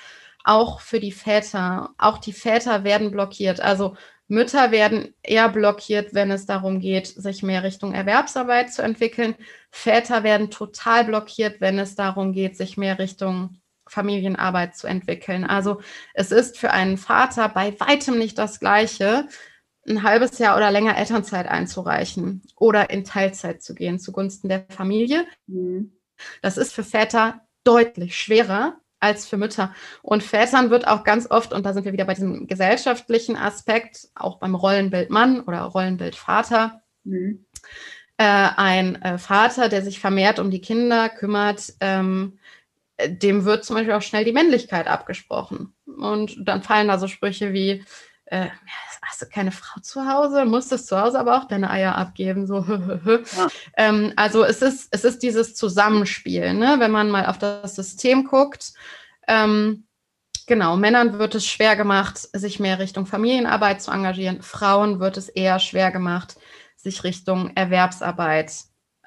[0.45, 1.95] auch für die Väter.
[1.97, 3.61] Auch die Väter werden blockiert.
[3.61, 3.97] Also
[4.29, 9.37] Mütter werden eher blockiert, wenn es darum geht, sich mehr Richtung Erwerbsarbeit zu entwickeln.
[9.71, 15.45] Väter werden total blockiert, wenn es darum geht, sich mehr Richtung Familienarbeit zu entwickeln.
[15.45, 15.81] Also
[16.15, 19.29] es ist für einen Vater bei weitem nicht das Gleiche,
[19.89, 25.27] ein halbes Jahr oder länger Elternzeit einzureichen oder in Teilzeit zu gehen zugunsten der Familie.
[25.47, 25.93] Mhm.
[26.43, 29.75] Das ist für Väter deutlich schwerer als für Mütter.
[30.03, 34.09] Und Vätern wird auch ganz oft, und da sind wir wieder bei diesem gesellschaftlichen Aspekt,
[34.15, 37.45] auch beim Rollenbild Mann oder Rollenbild Vater, mhm.
[38.17, 42.39] äh, ein äh, Vater, der sich vermehrt um die Kinder kümmert, ähm,
[43.07, 45.75] dem wird zum Beispiel auch schnell die Männlichkeit abgesprochen.
[45.85, 47.85] Und dann fallen da so Sprüche wie,
[48.27, 48.49] äh,
[49.03, 52.47] hast du keine Frau zu Hause, musstest zu Hause aber auch deine Eier abgeben.
[52.47, 52.65] So.
[53.37, 53.49] Ja.
[53.77, 56.77] Ähm, also es ist, es ist dieses Zusammenspiel, ne?
[56.79, 58.73] wenn man mal auf das System guckt.
[59.27, 59.87] Ähm,
[60.47, 64.43] genau, Männern wird es schwer gemacht, sich mehr Richtung Familienarbeit zu engagieren.
[64.43, 66.37] Frauen wird es eher schwer gemacht,
[66.77, 68.53] sich Richtung Erwerbsarbeit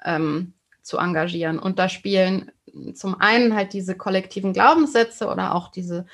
[0.04, 1.58] ähm, zu engagieren.
[1.58, 2.50] Und da spielen
[2.94, 6.06] zum einen halt diese kollektiven Glaubenssätze oder auch diese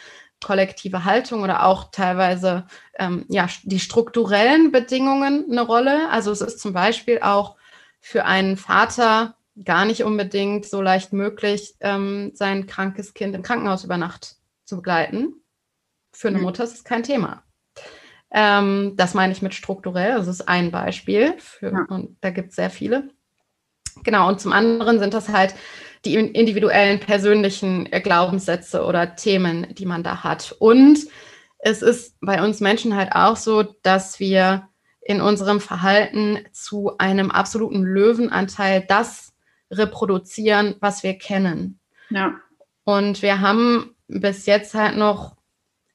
[0.45, 2.67] kollektive Haltung oder auch teilweise
[2.99, 6.11] ähm, ja, die strukturellen Bedingungen eine Rolle.
[6.11, 7.57] Also es ist zum Beispiel auch
[8.01, 13.85] für einen Vater gar nicht unbedingt so leicht möglich, ähm, sein krankes Kind im Krankenhaus
[13.85, 15.35] über Nacht zu begleiten.
[16.13, 16.45] Für eine mhm.
[16.45, 17.43] Mutter ist es kein Thema.
[18.31, 20.17] Ähm, das meine ich mit strukturell.
[20.17, 21.35] Das ist ein Beispiel.
[21.39, 21.87] Für, ja.
[21.89, 23.09] Und da gibt es sehr viele.
[24.03, 25.55] Genau, und zum anderen sind das halt
[26.05, 30.55] die individuellen persönlichen äh, Glaubenssätze oder Themen, die man da hat.
[30.59, 30.99] Und
[31.59, 34.69] es ist bei uns Menschen halt auch so, dass wir
[35.01, 39.35] in unserem Verhalten zu einem absoluten Löwenanteil das
[39.71, 41.79] reproduzieren, was wir kennen.
[42.11, 42.35] Ja.
[42.85, 45.37] Und wir haben bis jetzt halt noch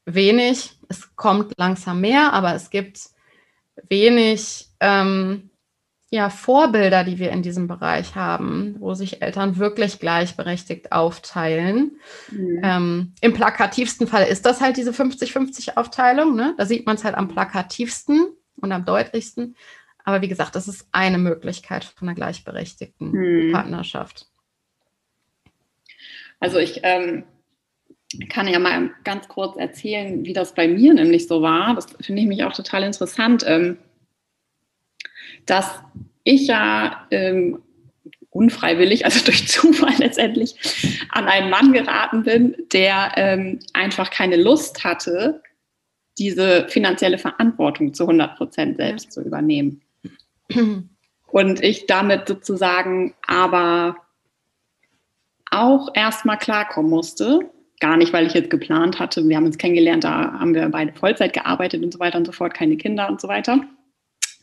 [0.06, 3.10] wenig, es kommt langsam mehr, aber es gibt
[3.88, 5.49] wenig ähm,
[6.12, 12.00] ja, Vorbilder, die wir in diesem Bereich haben, wo sich Eltern wirklich gleichberechtigt aufteilen.
[12.32, 12.62] Mhm.
[12.64, 16.36] Ähm, Im plakativsten Fall ist das halt diese 50-50-Aufteilung.
[16.36, 16.56] Ne?
[16.58, 19.56] Da sieht man es halt am plakativsten und am deutlichsten.
[20.04, 23.52] Aber wie gesagt, das ist eine Möglichkeit von einer gleichberechtigten mhm.
[23.52, 24.26] Partnerschaft.
[26.40, 27.26] Also ich ähm,
[28.30, 31.76] kann ja mal ganz kurz erzählen, wie das bei mir nämlich so war.
[31.76, 33.44] Das finde ich mich auch total interessant.
[33.46, 33.78] Ähm,
[35.50, 35.82] dass
[36.24, 37.62] ich ja ähm,
[38.30, 44.84] unfreiwillig, also durch Zufall letztendlich, an einen Mann geraten bin, der ähm, einfach keine Lust
[44.84, 45.42] hatte,
[46.18, 49.12] diese finanzielle Verantwortung zu 100 Prozent selbst ja.
[49.12, 49.82] zu übernehmen.
[51.32, 53.96] Und ich damit sozusagen aber
[55.52, 57.52] auch erstmal klarkommen musste.
[57.80, 59.28] Gar nicht, weil ich jetzt geplant hatte.
[59.28, 62.32] Wir haben uns kennengelernt, da haben wir beide Vollzeit gearbeitet und so weiter und so
[62.32, 63.64] fort, keine Kinder und so weiter.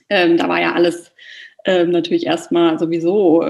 [0.08, 1.12] Ähm, da war ja alles
[1.64, 3.44] ähm, natürlich erstmal sowieso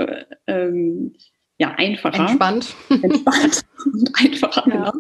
[0.46, 1.14] ähm,
[1.58, 2.28] ja, einfacher.
[2.28, 2.74] Entspannt.
[2.90, 4.90] Entspannt und einfacher, ja.
[4.90, 4.92] genau.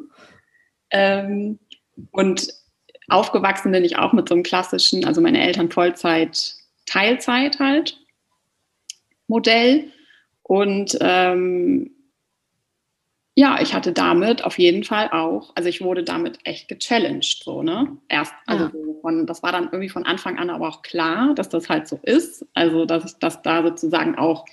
[0.90, 1.58] Ähm,
[2.12, 2.48] und
[3.08, 6.54] aufgewachsen bin ich auch mit so einem klassischen, also meine Eltern Vollzeit,
[6.86, 7.98] Teilzeit halt,
[9.28, 9.92] Modell.
[10.42, 11.90] Und ähm,
[13.38, 17.62] ja, ich hatte damit auf jeden Fall auch, also ich wurde damit echt gechallenged, so,
[17.62, 17.98] ne?
[18.08, 18.72] Erst, also ja.
[19.02, 22.00] von, das war dann irgendwie von Anfang an aber auch klar, dass das halt so
[22.02, 22.46] ist.
[22.54, 24.46] Also, dass dass da sozusagen auch,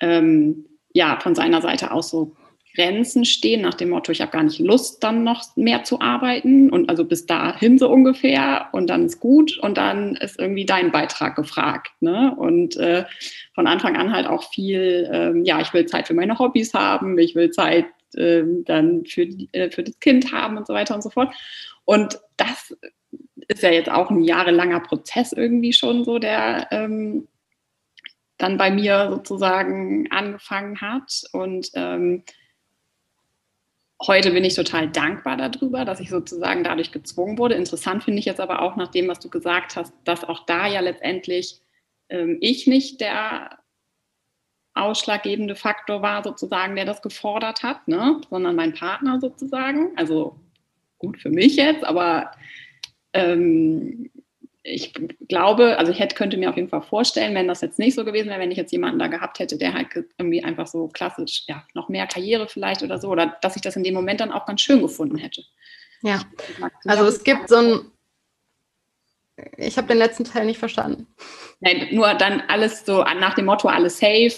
[0.00, 2.36] ähm, ja, von seiner Seite aus so
[2.76, 6.70] Grenzen stehen, nach dem Motto, ich habe gar nicht Lust, dann noch mehr zu arbeiten
[6.70, 10.92] und also bis dahin so ungefähr und dann ist gut und dann ist irgendwie dein
[10.92, 11.90] Beitrag gefragt.
[11.98, 12.32] Ne?
[12.36, 13.04] Und äh,
[13.52, 17.18] von Anfang an halt auch viel, ähm, ja, ich will Zeit für meine Hobbys haben,
[17.18, 19.22] ich will Zeit äh, dann für,
[19.52, 21.34] äh, für das Kind haben und so weiter und so fort.
[21.84, 22.76] Und das
[23.48, 27.28] ist ja jetzt auch ein jahrelanger Prozess irgendwie schon so, der ähm,
[28.38, 32.24] dann bei mir sozusagen angefangen hat und ähm,
[34.06, 37.54] heute bin ich total dankbar darüber, dass ich sozusagen dadurch gezwungen wurde.
[37.54, 40.66] Interessant finde ich jetzt aber auch nach dem, was du gesagt hast, dass auch da
[40.66, 41.60] ja letztendlich
[42.08, 43.61] ähm, ich nicht der
[44.74, 48.20] ausschlaggebende Faktor war, sozusagen, der das gefordert hat, ne?
[48.30, 49.92] sondern mein Partner sozusagen.
[49.96, 50.38] Also
[50.98, 52.30] gut für mich jetzt, aber
[53.12, 54.10] ähm,
[54.62, 54.92] ich
[55.28, 58.04] glaube, also ich hätte, könnte mir auf jeden Fall vorstellen, wenn das jetzt nicht so
[58.04, 61.44] gewesen wäre, wenn ich jetzt jemanden da gehabt hätte, der halt irgendwie einfach so klassisch,
[61.48, 64.30] ja, noch mehr Karriere vielleicht oder so, oder dass ich das in dem Moment dann
[64.30, 65.42] auch ganz schön gefunden hätte.
[66.02, 66.20] Ja,
[66.84, 67.80] also es gibt so ein,
[69.56, 71.08] ich habe den letzten Teil nicht verstanden.
[71.60, 74.32] Nein, nur dann alles so nach dem Motto, alles safe.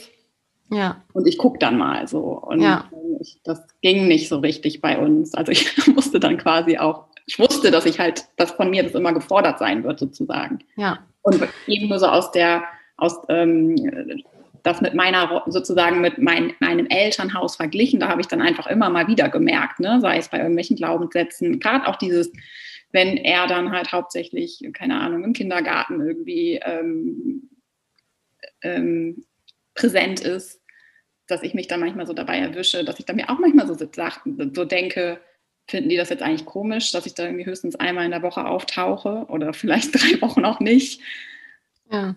[0.74, 1.02] Ja.
[1.12, 2.20] Und ich gucke dann mal so.
[2.20, 2.90] Und ja.
[3.20, 5.34] ich, das ging nicht so richtig bei uns.
[5.34, 8.94] Also ich musste dann quasi auch ich wusste, dass ich halt, dass von mir das
[8.94, 10.58] immer gefordert sein wird, sozusagen.
[10.76, 10.98] Ja.
[11.22, 12.64] Und eben nur so aus der,
[12.96, 13.76] aus, ähm,
[14.62, 18.90] das mit meiner, sozusagen mit mein, meinem Elternhaus verglichen, da habe ich dann einfach immer
[18.90, 22.30] mal wieder gemerkt, ne, sei es bei irgendwelchen Glaubenssätzen, gerade auch dieses,
[22.92, 27.50] wenn er dann halt hauptsächlich, keine Ahnung, im Kindergarten irgendwie ähm,
[28.62, 29.24] ähm,
[29.74, 30.60] präsent ist,
[31.26, 33.74] dass ich mich dann manchmal so dabei erwische, dass ich dann mir auch manchmal so,
[33.74, 35.20] so denke,
[35.66, 38.46] finden die das jetzt eigentlich komisch, dass ich da irgendwie höchstens einmal in der Woche
[38.46, 41.00] auftauche oder vielleicht drei Wochen auch nicht.
[41.90, 42.14] Ja.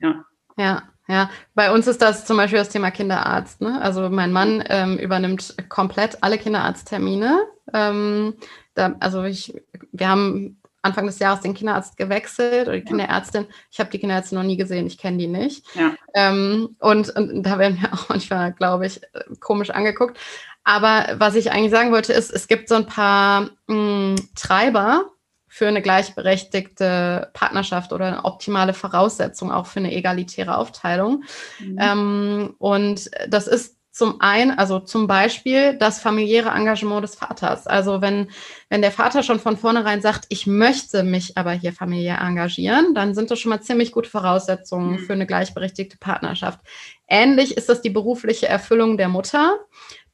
[0.00, 0.24] Ja.
[0.56, 0.82] Ja.
[1.08, 3.60] Ja, bei uns ist das zum Beispiel das Thema Kinderarzt.
[3.60, 3.82] Ne?
[3.82, 7.42] Also mein Mann ähm, übernimmt komplett alle Kinderarzttermine.
[7.74, 8.34] Ähm,
[8.74, 9.52] da, also ich,
[9.90, 13.46] wir haben Anfang des Jahres den Kinderarzt gewechselt oder die Kinderärztin.
[13.70, 15.64] Ich habe die Kinderärztin noch nie gesehen, ich kenne die nicht.
[15.74, 15.92] Ja.
[16.14, 19.00] Ähm, und, und, da werden wir auch manchmal, glaube ich,
[19.40, 20.18] komisch angeguckt.
[20.64, 25.10] Aber was ich eigentlich sagen wollte, ist, es gibt so ein paar mh, hm, Treiber
[25.48, 31.24] für eine gleichberechtigte Partnerschaft oder eine optimale Voraussetzung auch für eine egalitäre Aufteilung.
[31.58, 31.78] Mhm.
[31.78, 37.66] Ähm, und das ist zum einen, also zum Beispiel das familiäre Engagement des Vaters.
[37.66, 38.30] Also wenn,
[38.70, 43.14] wenn der Vater schon von vornherein sagt, ich möchte mich aber hier familiär engagieren, dann
[43.14, 44.98] sind das schon mal ziemlich gute Voraussetzungen mhm.
[45.00, 46.58] für eine gleichberechtigte Partnerschaft.
[47.06, 49.58] Ähnlich ist das die berufliche Erfüllung der Mutter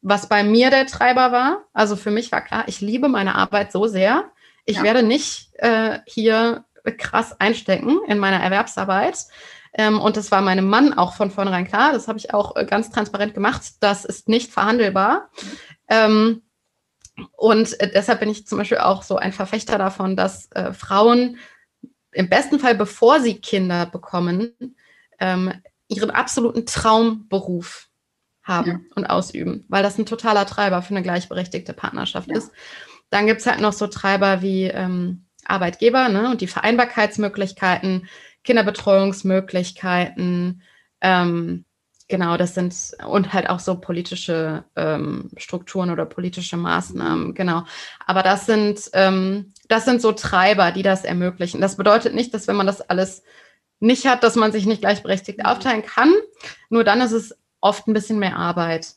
[0.00, 1.64] was bei mir der Treiber war.
[1.72, 4.30] Also für mich war klar, ich liebe meine Arbeit so sehr.
[4.64, 4.82] Ich ja.
[4.82, 6.64] werde nicht äh, hier
[6.98, 9.26] krass einstecken in meiner Erwerbsarbeit.
[9.74, 11.92] Ähm, und das war meinem Mann auch von vornherein klar.
[11.92, 13.62] Das habe ich auch äh, ganz transparent gemacht.
[13.80, 15.30] Das ist nicht verhandelbar.
[15.88, 16.42] Ähm,
[17.36, 21.38] und äh, deshalb bin ich zum Beispiel auch so ein Verfechter davon, dass äh, Frauen
[22.12, 24.54] im besten Fall, bevor sie Kinder bekommen,
[25.20, 25.52] ähm,
[25.88, 27.88] ihren absoluten Traumberuf
[28.42, 28.80] haben ja.
[28.94, 32.38] und ausüben, weil das ein totaler Treiber für eine gleichberechtigte Partnerschaft ja.
[32.38, 32.50] ist.
[33.10, 38.08] Dann gibt es halt noch so Treiber wie ähm, Arbeitgeber ne, und die Vereinbarkeitsmöglichkeiten,
[38.44, 40.62] Kinderbetreuungsmöglichkeiten,
[41.00, 41.64] ähm,
[42.08, 42.74] genau, das sind
[43.06, 47.64] und halt auch so politische ähm, Strukturen oder politische Maßnahmen, genau.
[48.06, 51.60] Aber das sind, ähm, das sind so Treiber, die das ermöglichen.
[51.60, 53.22] Das bedeutet nicht, dass wenn man das alles
[53.80, 56.12] nicht hat, dass man sich nicht gleichberechtigt aufteilen kann.
[56.68, 58.94] Nur dann ist es oft ein bisschen mehr Arbeit.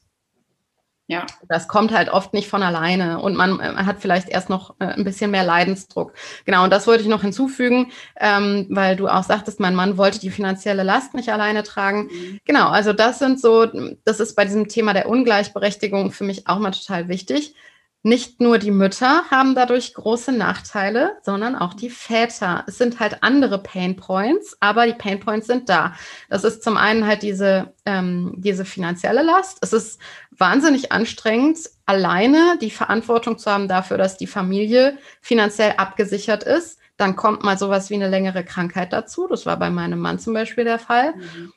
[1.12, 1.26] Ja.
[1.50, 4.86] Das kommt halt oft nicht von alleine und man äh, hat vielleicht erst noch äh,
[4.86, 6.14] ein bisschen mehr Leidensdruck.
[6.46, 10.22] Genau, und das wollte ich noch hinzufügen, ähm, weil du auch sagtest, mein Mann wollte
[10.22, 12.04] die finanzielle Last nicht alleine tragen.
[12.04, 12.40] Mhm.
[12.46, 13.68] Genau, also das sind so,
[14.06, 17.56] das ist bei diesem Thema der Ungleichberechtigung für mich auch mal total wichtig.
[18.04, 22.64] Nicht nur die Mütter haben dadurch große Nachteile, sondern auch die Väter.
[22.68, 25.94] Es sind halt andere Pain Points, aber die Pain Points sind da.
[26.28, 29.60] Das ist zum einen halt diese, ähm, diese finanzielle Last.
[29.62, 30.00] Es ist
[30.32, 36.80] wahnsinnig anstrengend, alleine die Verantwortung zu haben dafür, dass die Familie finanziell abgesichert ist.
[36.98, 39.28] Dann kommt mal sowas wie eine längere Krankheit dazu.
[39.28, 41.16] Das war bei meinem Mann zum Beispiel der Fall.
[41.16, 41.54] Mhm.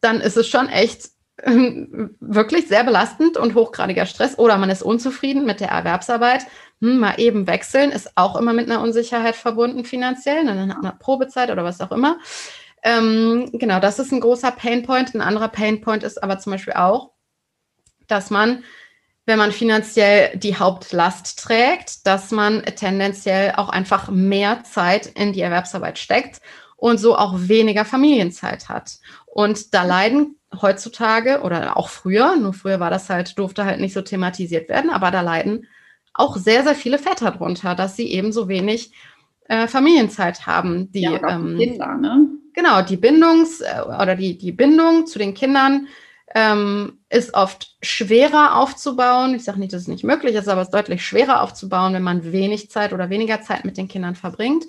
[0.00, 5.44] Dann ist es schon echt wirklich sehr belastend und hochgradiger Stress oder man ist unzufrieden
[5.44, 6.46] mit der Erwerbsarbeit.
[6.80, 11.50] Hm, mal eben wechseln ist auch immer mit einer Unsicherheit verbunden finanziell, in einer Probezeit
[11.50, 12.18] oder was auch immer.
[12.84, 15.14] Ähm, genau, das ist ein großer Painpoint.
[15.14, 17.12] Ein anderer Painpoint ist aber zum Beispiel auch,
[18.06, 18.62] dass man,
[19.26, 25.40] wenn man finanziell die Hauptlast trägt, dass man tendenziell auch einfach mehr Zeit in die
[25.40, 26.40] Erwerbsarbeit steckt
[26.76, 28.98] und so auch weniger Familienzeit hat.
[29.26, 33.94] Und da leiden heutzutage oder auch früher, nur früher war das halt, durfte halt nicht
[33.94, 35.66] so thematisiert werden, aber da leiden
[36.12, 38.92] auch sehr, sehr viele Väter drunter, dass sie eben so wenig
[39.48, 40.90] äh, Familienzeit haben.
[40.92, 42.28] Die, ja, ähm, Kinder, ne?
[42.54, 45.88] Genau, die Bindungs- äh, oder die, die Bindung zu den Kindern
[46.34, 49.34] ähm, ist oft schwerer aufzubauen.
[49.34, 52.02] Ich sage nicht, dass es nicht möglich ist, aber es ist deutlich schwerer aufzubauen, wenn
[52.02, 54.64] man wenig Zeit oder weniger Zeit mit den Kindern verbringt.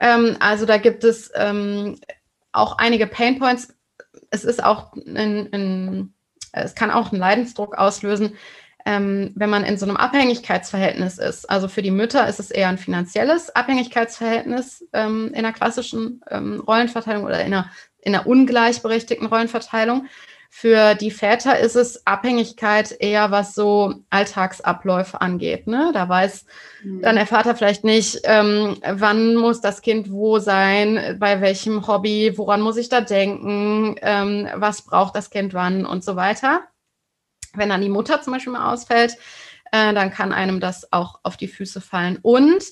[0.00, 1.98] Ähm, also da gibt es ähm,
[2.52, 3.73] auch einige Painpoints,
[4.34, 6.14] es ist auch ein, ein,
[6.52, 8.34] es kann auch einen Leidensdruck auslösen,
[8.84, 11.48] ähm, wenn man in so einem Abhängigkeitsverhältnis ist.
[11.48, 16.60] Also für die Mütter ist es eher ein finanzielles Abhängigkeitsverhältnis ähm, in einer klassischen ähm,
[16.60, 17.70] Rollenverteilung oder in einer,
[18.00, 20.06] in einer ungleichberechtigten Rollenverteilung.
[20.56, 25.66] Für die Väter ist es Abhängigkeit eher, was so Alltagsabläufe angeht.
[25.66, 25.90] Ne?
[25.92, 26.46] Da weiß
[26.84, 27.02] mhm.
[27.02, 32.34] dann der Vater vielleicht nicht, ähm, wann muss das Kind wo sein, bei welchem Hobby,
[32.36, 36.60] woran muss ich da denken, ähm, was braucht das Kind wann und so weiter.
[37.54, 39.16] Wenn dann die Mutter zum Beispiel mal ausfällt,
[39.72, 42.20] äh, dann kann einem das auch auf die Füße fallen.
[42.22, 42.62] Und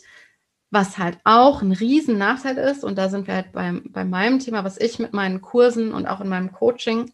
[0.70, 4.38] was halt auch ein riesen Nachteil ist, und da sind wir halt beim, bei meinem
[4.38, 7.12] Thema, was ich mit meinen Kursen und auch in meinem Coaching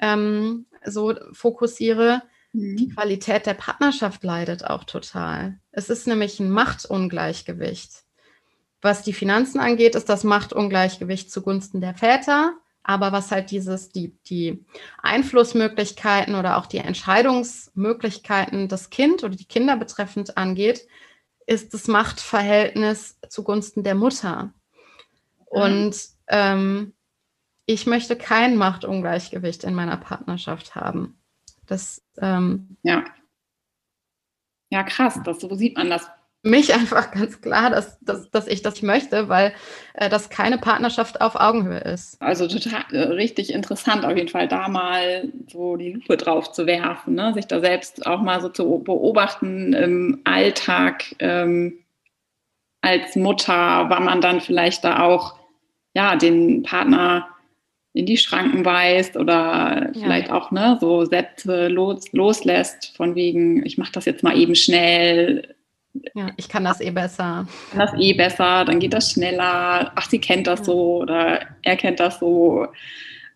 [0.00, 2.22] ähm, so fokussiere,
[2.52, 2.76] mhm.
[2.76, 5.58] die Qualität der Partnerschaft leidet auch total.
[5.72, 8.04] Es ist nämlich ein Machtungleichgewicht.
[8.82, 12.54] Was die Finanzen angeht, ist das Machtungleichgewicht zugunsten der Väter.
[12.82, 14.64] Aber was halt dieses, die, die
[15.02, 20.86] Einflussmöglichkeiten oder auch die Entscheidungsmöglichkeiten des Kind oder die Kinder betreffend angeht,
[21.46, 24.54] ist das Machtverhältnis zugunsten der Mutter.
[25.44, 25.94] Und
[26.28, 26.94] ähm,
[27.72, 31.20] ich möchte kein Machtungleichgewicht in meiner Partnerschaft haben.
[31.68, 33.04] Das, ähm, ja.
[34.70, 36.10] Ja, krass, das, so sieht man das.
[36.42, 39.54] Mich einfach ganz klar, dass, dass, dass ich das möchte, weil
[39.94, 42.20] äh, das keine Partnerschaft auf Augenhöhe ist.
[42.20, 46.66] Also total äh, richtig interessant, auf jeden Fall da mal so die Lupe drauf zu
[46.66, 47.32] werfen, ne?
[47.34, 51.78] sich da selbst auch mal so zu beobachten im Alltag ähm,
[52.80, 55.38] als Mutter, wann man dann vielleicht da auch
[55.94, 57.28] ja den Partner
[57.92, 60.00] in die Schranken weist oder ja.
[60.00, 64.54] vielleicht auch ne, so Sätze los, loslässt von wegen, ich mache das jetzt mal eben
[64.54, 65.56] schnell.
[66.14, 67.48] Ja, ich kann das eh besser.
[67.66, 69.92] Ich kann das eh besser, dann geht das schneller.
[69.96, 70.64] Ach, sie kennt das ja.
[70.66, 72.68] so oder er kennt das so.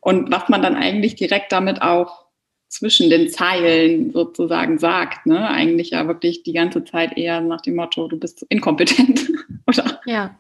[0.01, 2.25] Und was man dann eigentlich direkt damit auch
[2.69, 5.49] zwischen den Zeilen sozusagen sagt, ne?
[5.49, 9.31] Eigentlich ja wirklich die ganze Zeit eher nach dem Motto, du bist inkompetent,
[9.67, 10.01] oder?
[10.07, 10.37] Ja.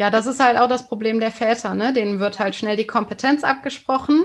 [0.00, 1.74] Ja, das ist halt auch das Problem der Väter.
[1.74, 1.92] Ne?
[1.92, 4.24] Denen wird halt schnell die Kompetenz abgesprochen,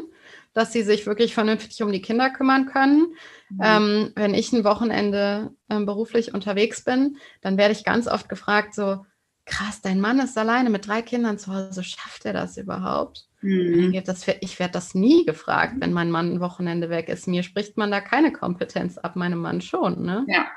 [0.53, 3.13] dass sie sich wirklich vernünftig um die Kinder kümmern können.
[3.49, 3.59] Mhm.
[3.61, 8.73] Ähm, wenn ich ein Wochenende ähm, beruflich unterwegs bin, dann werde ich ganz oft gefragt,
[8.73, 9.05] so,
[9.45, 13.25] krass, dein Mann ist alleine mit drei Kindern zu Hause, schafft er das überhaupt?
[13.41, 13.93] Mhm.
[13.93, 17.27] ich werde das nie gefragt, wenn mein Mann ein Wochenende weg ist.
[17.27, 20.03] Mir spricht man da keine Kompetenz ab, meinem Mann schon.
[20.03, 20.25] Ne?
[20.29, 20.47] Ja,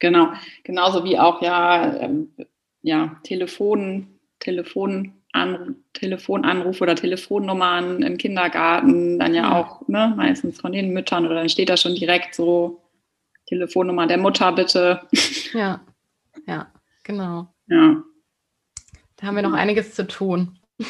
[0.00, 0.32] Genau,
[0.64, 2.32] genauso wie auch ja ähm,
[2.82, 4.06] ja, Telefon,
[4.38, 11.26] Telefon, An, Telefonanruf oder Telefonnummern im Kindergarten, dann ja auch ne, meistens von den Müttern
[11.26, 12.82] oder dann steht da schon direkt so
[13.46, 15.00] Telefonnummer der Mutter bitte.
[15.52, 15.80] Ja,
[16.46, 16.70] ja,
[17.02, 17.52] genau.
[17.66, 18.04] Ja.
[19.16, 20.58] Da haben wir noch einiges zu tun.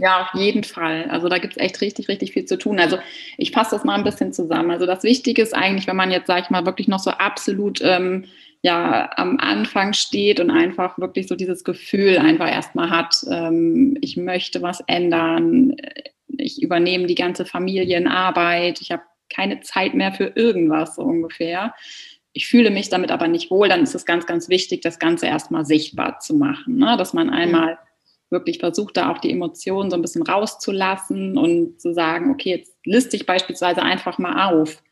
[0.00, 1.08] Ja, auf jeden Fall.
[1.10, 2.78] Also da gibt es echt richtig, richtig viel zu tun.
[2.78, 2.98] Also
[3.36, 4.70] ich fasse das mal ein bisschen zusammen.
[4.70, 7.80] Also das Wichtige ist eigentlich, wenn man jetzt, sag ich mal, wirklich noch so absolut
[7.82, 8.26] ähm,
[8.62, 14.16] ja am Anfang steht und einfach wirklich so dieses Gefühl einfach erstmal hat, ähm, ich
[14.16, 15.76] möchte was ändern,
[16.26, 19.02] ich übernehme die ganze Familienarbeit, ich habe
[19.32, 21.74] keine Zeit mehr für irgendwas so ungefähr.
[22.32, 25.26] Ich fühle mich damit aber nicht wohl, dann ist es ganz, ganz wichtig, das Ganze
[25.26, 26.96] erstmal sichtbar zu machen, ne?
[26.96, 27.78] dass man einmal
[28.30, 32.76] wirklich versucht, da auch die Emotionen so ein bisschen rauszulassen und zu sagen, okay, jetzt
[32.84, 34.82] liste ich beispielsweise einfach mal auf,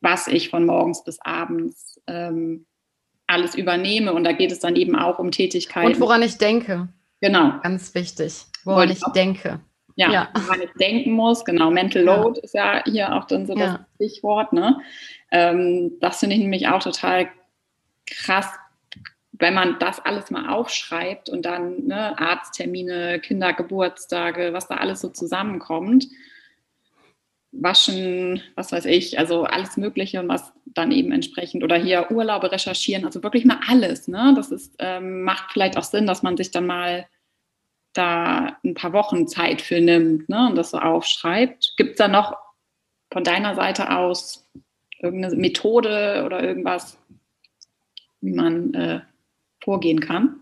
[0.00, 2.66] was ich von morgens bis abends ähm,
[3.26, 4.12] alles übernehme.
[4.12, 5.94] Und da geht es dann eben auch um Tätigkeiten.
[5.94, 6.88] Und woran ich denke.
[7.20, 7.54] Genau.
[7.62, 8.44] Ganz wichtig.
[8.64, 9.60] Woran ich, ich denke.
[9.96, 11.44] Ja, ja, woran ich denken muss.
[11.44, 12.44] Genau, Mental Load ja.
[12.44, 13.86] ist ja hier auch dann so das ja.
[13.94, 14.52] Stichwort.
[14.52, 14.78] Ne?
[15.30, 17.28] Ähm, das finde ich nämlich auch total
[18.06, 18.46] krass,
[19.32, 25.08] wenn man das alles mal aufschreibt und dann ne, Arzttermine, Kindergeburtstage, was da alles so
[25.08, 26.06] zusammenkommt.
[27.62, 32.52] Waschen, was weiß ich, also alles Mögliche und was dann eben entsprechend oder hier Urlaube
[32.52, 34.08] recherchieren, also wirklich mal alles.
[34.08, 34.34] Ne?
[34.36, 37.06] Das ist, ähm, macht vielleicht auch Sinn, dass man sich dann mal
[37.92, 40.48] da ein paar Wochen Zeit für nimmt ne?
[40.48, 41.74] und das so aufschreibt.
[41.76, 42.36] Gibt es da noch
[43.10, 44.46] von deiner Seite aus
[45.00, 46.98] irgendeine Methode oder irgendwas,
[48.20, 49.00] wie man äh,
[49.62, 50.40] vorgehen kann?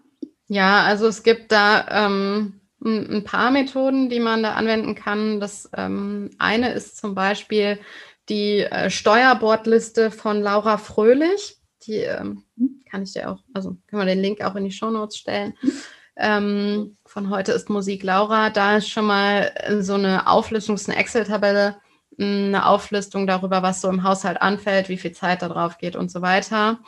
[0.48, 5.40] Ja, also es gibt da ähm, ein, paar Methoden, die man da anwenden kann.
[5.40, 7.78] Das ähm, eine ist zum Beispiel
[8.28, 11.56] die äh, Steuerbordliste von Laura Fröhlich.
[11.86, 12.44] Die ähm,
[12.90, 15.54] kann ich dir auch, also können wir den Link auch in die Show Notes stellen.
[16.16, 18.50] Ähm, von heute ist Musik Laura.
[18.50, 21.76] Da ist schon mal so eine Auflistung, eine Excel-Tabelle,
[22.18, 26.10] eine Auflistung darüber, was so im Haushalt anfällt, wie viel Zeit da drauf geht und
[26.10, 26.78] so weiter.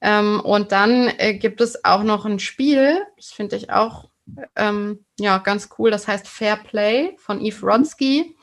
[0.00, 4.10] Ähm, und dann äh, gibt es auch noch ein Spiel, das finde ich auch
[4.56, 8.36] ähm, ja, ganz cool, das heißt Fair Play von Eve Rodsky.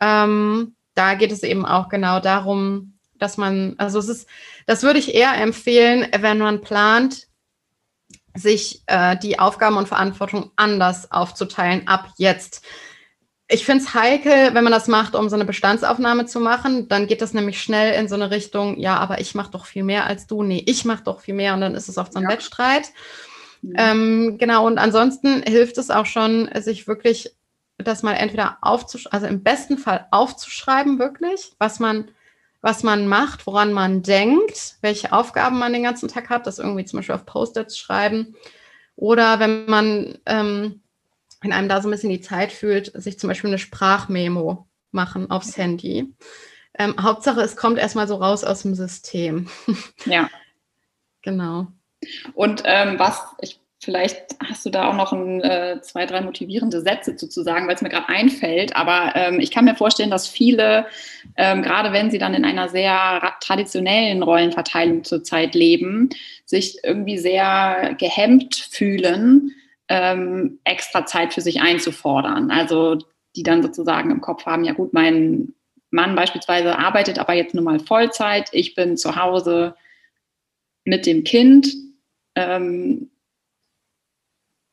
[0.00, 4.28] Ähm, da geht es eben auch genau darum, dass man, also es ist,
[4.66, 7.28] das würde ich eher empfehlen, wenn man plant,
[8.36, 12.64] sich äh, die Aufgaben und Verantwortung anders aufzuteilen ab jetzt
[13.48, 16.88] ich finde es heikel, wenn man das macht, um so eine Bestandsaufnahme zu machen.
[16.88, 19.84] Dann geht das nämlich schnell in so eine Richtung, ja, aber ich mache doch viel
[19.84, 20.42] mehr als du.
[20.42, 22.30] Nee, ich mache doch viel mehr und dann ist es oft so ein ja.
[22.30, 22.92] Wettstreit.
[23.64, 23.74] Mhm.
[23.76, 27.34] Ähm, genau, und ansonsten hilft es auch schon, sich wirklich
[27.78, 32.10] das mal entweder aufzuschreiben, also im besten Fall aufzuschreiben, wirklich, was man,
[32.60, 36.84] was man macht, woran man denkt, welche Aufgaben man den ganzen Tag hat, das irgendwie
[36.84, 38.36] zum Beispiel auf Post-its schreiben.
[38.96, 40.82] Oder wenn man ähm,
[41.44, 45.30] wenn einem da so ein bisschen die Zeit fühlt, sich zum Beispiel eine Sprachmemo machen
[45.30, 46.14] aufs Handy.
[46.76, 49.48] Ähm, Hauptsache, es kommt erstmal so raus aus dem System.
[50.06, 50.30] Ja.
[51.22, 51.68] genau.
[52.34, 56.80] Und ähm, was, ich, vielleicht hast du da auch noch ein, äh, zwei, drei motivierende
[56.80, 58.74] Sätze zu, zu sagen, weil es mir gerade einfällt.
[58.76, 60.86] Aber ähm, ich kann mir vorstellen, dass viele,
[61.36, 66.08] ähm, gerade wenn sie dann in einer sehr traditionellen Rollenverteilung zurzeit leben,
[66.44, 69.52] sich irgendwie sehr gehemmt fühlen,
[69.88, 72.50] ähm, extra Zeit für sich einzufordern.
[72.50, 72.98] Also
[73.36, 75.54] die dann sozusagen im Kopf haben, ja gut, mein
[75.90, 79.74] Mann beispielsweise arbeitet aber jetzt nur mal Vollzeit, ich bin zu Hause
[80.84, 81.68] mit dem Kind.
[82.36, 83.10] Ähm,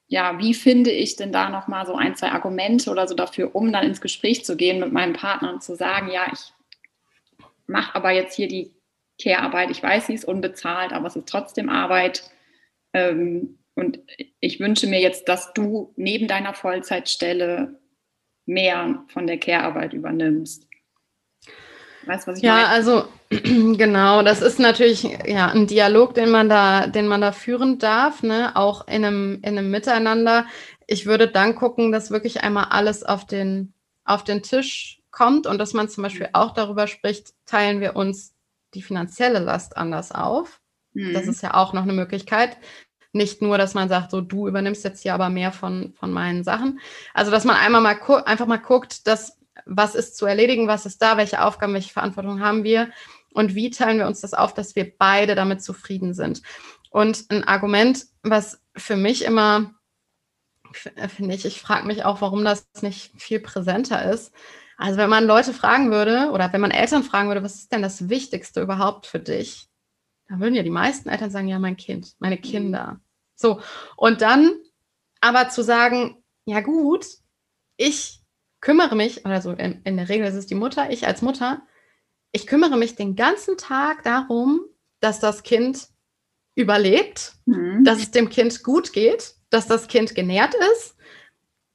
[0.07, 3.71] ja, wie finde ich denn da nochmal so ein, zwei Argumente oder so dafür, um
[3.71, 6.53] dann ins Gespräch zu gehen mit meinem Partner und zu sagen, ja, ich
[7.65, 8.73] mache aber jetzt hier die
[9.21, 12.29] Care-Arbeit, ich weiß, sie ist unbezahlt, aber es ist trotzdem Arbeit.
[12.93, 13.99] Ähm, und
[14.41, 17.79] ich wünsche mir jetzt, dass du neben deiner Vollzeitstelle
[18.45, 20.67] mehr von der Care-Arbeit übernimmst.
[22.05, 22.67] Weißt du, was ich ja, meine?
[22.67, 27.77] also genau, das ist natürlich ja ein Dialog, den man da, den man da führen
[27.79, 28.55] darf, ne?
[28.55, 30.45] auch in einem, in einem Miteinander.
[30.87, 33.73] Ich würde dann gucken, dass wirklich einmal alles auf den,
[34.03, 38.33] auf den Tisch kommt und dass man zum Beispiel auch darüber spricht, teilen wir uns
[38.73, 40.61] die finanzielle Last anders auf.
[40.93, 41.13] Mhm.
[41.13, 42.57] Das ist ja auch noch eine Möglichkeit.
[43.13, 46.43] Nicht nur, dass man sagt, so du übernimmst jetzt hier aber mehr von, von meinen
[46.43, 46.79] Sachen.
[47.13, 51.01] Also, dass man einmal mal einfach mal guckt, dass, was ist zu erledigen, was ist
[51.01, 52.89] da, welche Aufgaben, welche Verantwortung haben wir
[53.33, 56.41] und wie teilen wir uns das auf, dass wir beide damit zufrieden sind.
[56.89, 59.73] Und ein Argument, was für mich immer,
[60.73, 64.33] finde ich, ich frage mich auch, warum das nicht viel präsenter ist.
[64.77, 67.81] Also wenn man Leute fragen würde oder wenn man Eltern fragen würde, was ist denn
[67.81, 69.67] das Wichtigste überhaupt für dich?
[70.27, 72.41] Da würden ja die meisten Eltern sagen, ja, mein Kind, meine mhm.
[72.41, 73.01] Kinder.
[73.35, 73.61] So,
[73.95, 74.51] und dann
[75.19, 77.05] aber zu sagen, ja gut,
[77.77, 78.20] ich
[78.61, 81.61] kümmere mich, also in, in der Regel ist es die Mutter, ich als Mutter,
[82.31, 84.61] ich kümmere mich den ganzen Tag darum,
[84.99, 85.87] dass das Kind
[86.55, 87.83] überlebt, mhm.
[87.83, 90.95] dass es dem Kind gut geht, dass das Kind genährt ist.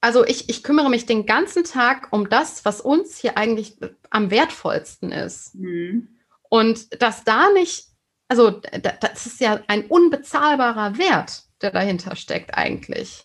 [0.00, 3.76] Also ich, ich kümmere mich den ganzen Tag um das, was uns hier eigentlich
[4.10, 5.54] am wertvollsten ist.
[5.54, 6.08] Mhm.
[6.48, 7.88] Und dass da nicht
[8.28, 13.24] also das ist ja ein unbezahlbarer Wert, der dahinter steckt eigentlich.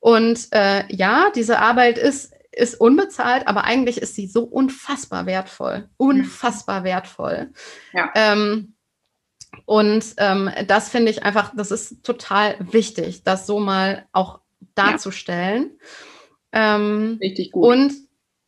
[0.00, 5.88] Und äh, ja, diese Arbeit ist, ist unbezahlt, aber eigentlich ist sie so unfassbar wertvoll.
[5.96, 7.50] Unfassbar wertvoll.
[7.92, 8.10] Ja.
[8.14, 8.74] Ähm,
[9.64, 14.40] und ähm, das finde ich einfach, das ist total wichtig, das so mal auch
[14.74, 15.72] darzustellen.
[16.52, 16.76] Ja.
[16.76, 17.64] Ähm, Richtig gut.
[17.64, 17.94] Und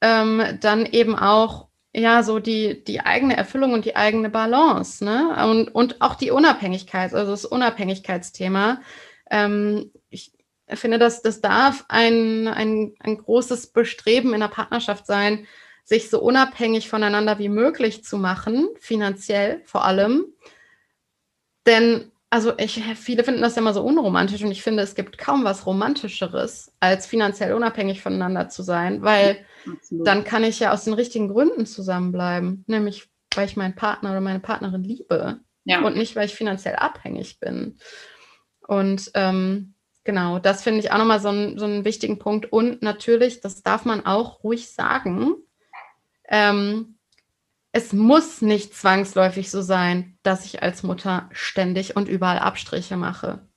[0.01, 5.47] ähm, dann eben auch ja so die, die eigene Erfüllung und die eigene Balance, ne?
[5.49, 8.81] Und, und auch die Unabhängigkeit, also das Unabhängigkeitsthema.
[9.31, 9.91] Ähm,
[10.67, 15.47] ich finde, dass das darf ein, ein, ein großes Bestreben in der Partnerschaft sein,
[15.85, 20.25] sich so unabhängig voneinander wie möglich zu machen, finanziell vor allem.
[21.67, 25.19] Denn also ich, viele finden das ja immer so unromantisch und ich finde, es gibt
[25.19, 30.05] kaum was Romantischeres, als finanziell unabhängig voneinander zu sein, weil Absolut.
[30.05, 34.21] dann kann ich ja aus den richtigen Gründen zusammenbleiben, nämlich weil ich meinen Partner oder
[34.21, 35.81] meine Partnerin liebe ja.
[35.83, 37.79] und nicht, weil ich finanziell abhängig bin.
[38.67, 39.74] Und ähm,
[40.05, 42.53] genau, das finde ich auch nochmal so, ein, so einen wichtigen Punkt.
[42.53, 45.35] Und natürlich, das darf man auch ruhig sagen,
[46.29, 46.99] ähm,
[47.73, 53.49] es muss nicht zwangsläufig so sein, dass ich als Mutter ständig und überall Abstriche mache.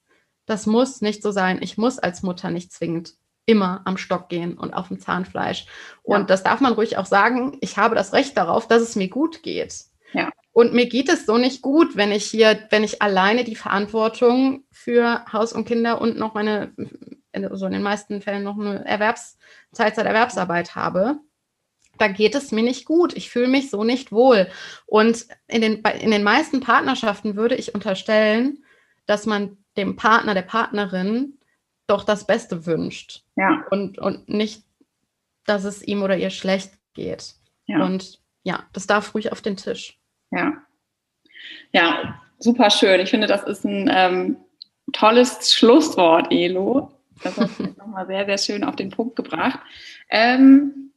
[0.48, 1.60] Das muss nicht so sein.
[1.62, 3.14] Ich muss als Mutter nicht zwingend
[3.46, 5.68] immer am Stock gehen und auf dem Zahnfleisch.
[6.04, 6.26] Und ja.
[6.26, 7.58] das darf man ruhig auch sagen.
[7.62, 9.86] Ich habe das Recht darauf, dass es mir gut geht.
[10.14, 10.32] Ja.
[10.58, 14.64] Und mir geht es so nicht gut, wenn ich hier, wenn ich alleine die Verantwortung
[14.72, 16.74] für Haus und Kinder und noch meine,
[17.32, 19.38] also in den meisten Fällen noch eine Erwerbs,
[19.76, 21.20] Teilzeiterwerbsarbeit habe
[22.00, 23.16] da geht es mir nicht gut.
[23.16, 24.48] Ich fühle mich so nicht wohl.
[24.88, 28.64] Und in den, in den meisten Partnerschaften würde ich unterstellen,
[29.06, 31.38] dass man dem Partner, der Partnerin
[31.86, 33.24] doch das Beste wünscht.
[33.36, 33.64] Ja.
[33.70, 34.64] Und, und nicht,
[35.46, 37.36] dass es ihm oder ihr schlecht geht.
[37.68, 37.84] Ja.
[37.86, 40.00] Und ja, das darf ruhig auf den Tisch.
[40.32, 40.54] Ja.
[41.74, 43.00] Ja, super schön.
[43.02, 44.38] Ich finde, das ist ein ähm,
[44.94, 46.92] tolles Schlusswort, Elo.
[47.24, 49.60] Das hast du nochmal sehr, sehr schön auf den Punkt gebracht.
[50.10, 50.92] Ähm,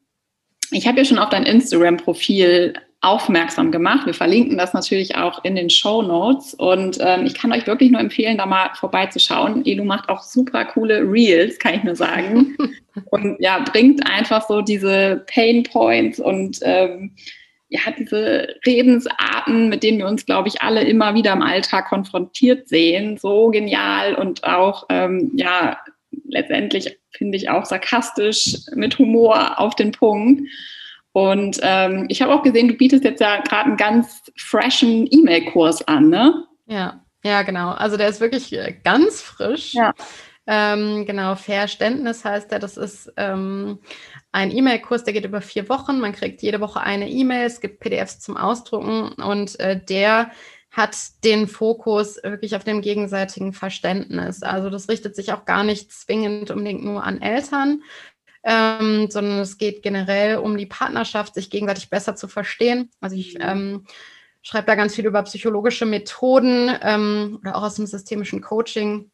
[0.71, 4.07] ich habe ja schon auf dein Instagram-Profil aufmerksam gemacht.
[4.07, 7.91] Wir verlinken das natürlich auch in den Show Notes und ähm, ich kann euch wirklich
[7.91, 9.65] nur empfehlen, da mal vorbeizuschauen.
[9.65, 12.57] Elu macht auch super coole Reels, kann ich nur sagen.
[13.11, 17.13] und ja, bringt einfach so diese Pain Points und ähm,
[17.71, 22.69] ja, diese Redensarten, mit denen wir uns, glaube ich, alle immer wieder im Alltag konfrontiert
[22.69, 25.79] sehen, so genial und auch ähm, ja
[26.29, 30.49] letztendlich finde ich auch sarkastisch mit Humor auf den Punkt.
[31.13, 35.87] Und ähm, ich habe auch gesehen, du bietest jetzt ja gerade einen ganz freshen E-Mail-Kurs
[35.89, 36.45] an, ne?
[36.67, 37.71] Ja, ja, genau.
[37.71, 39.75] Also der ist wirklich äh, ganz frisch.
[39.75, 39.93] Ja.
[40.47, 42.61] Ähm, genau, Verständnis heißt er.
[42.61, 43.81] Das ist ähm,
[44.33, 46.01] ein E-Mail-Kurs, der geht über vier Wochen.
[46.01, 47.47] Man kriegt jede Woche eine E-Mail.
[47.47, 50.31] Es gibt PDFs zum Ausdrucken und äh, der
[50.71, 54.43] hat den Fokus wirklich auf dem gegenseitigen Verständnis.
[54.43, 57.83] Also das richtet sich auch gar nicht zwingend unbedingt nur an Eltern,
[58.45, 62.89] ähm, sondern es geht generell um die Partnerschaft, sich gegenseitig besser zu verstehen.
[63.01, 63.41] Also ich mhm.
[63.43, 63.87] ähm,
[64.43, 69.11] schreibe da ganz viel über psychologische Methoden ähm, oder auch aus dem systemischen Coaching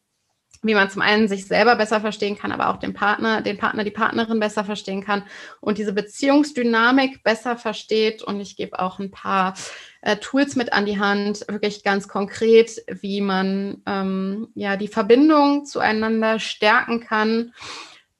[0.63, 3.85] wie man zum einen sich selber besser verstehen kann, aber auch den Partner, den Partner,
[3.85, 5.23] die Partnerin besser verstehen kann
[5.61, 8.23] und diese Beziehungsdynamik besser versteht.
[8.23, 9.55] Und ich gebe auch ein paar
[10.03, 15.65] äh, Tools mit an die Hand, wirklich ganz konkret, wie man ähm, ja die Verbindung
[15.65, 17.53] zueinander stärken kann.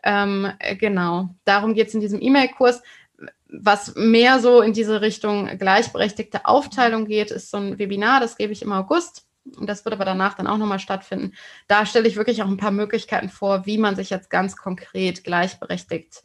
[0.03, 2.83] Ähm, genau, darum geht es in diesem E-Mail-Kurs.
[3.49, 8.53] Was mehr so in diese Richtung gleichberechtigte Aufteilung geht, ist so ein Webinar, das gebe
[8.53, 9.26] ich im August
[9.57, 11.33] und das wird aber danach dann auch nochmal stattfinden.
[11.69, 15.25] Da stelle ich wirklich auch ein paar Möglichkeiten vor, wie man sich jetzt ganz konkret
[15.25, 16.23] gleichberechtigt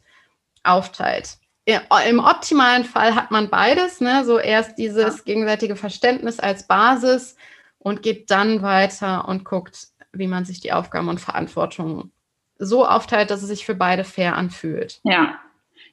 [0.62, 1.38] aufteilt.
[1.64, 4.24] Im optimalen Fall hat man beides, ne?
[4.24, 5.22] so erst dieses ja.
[5.24, 7.36] gegenseitige Verständnis als Basis
[7.78, 12.10] und geht dann weiter und guckt, wie man sich die Aufgaben und Verantwortung
[12.58, 15.00] so aufteilt, dass es sich für beide fair anfühlt.
[15.04, 15.38] Ja,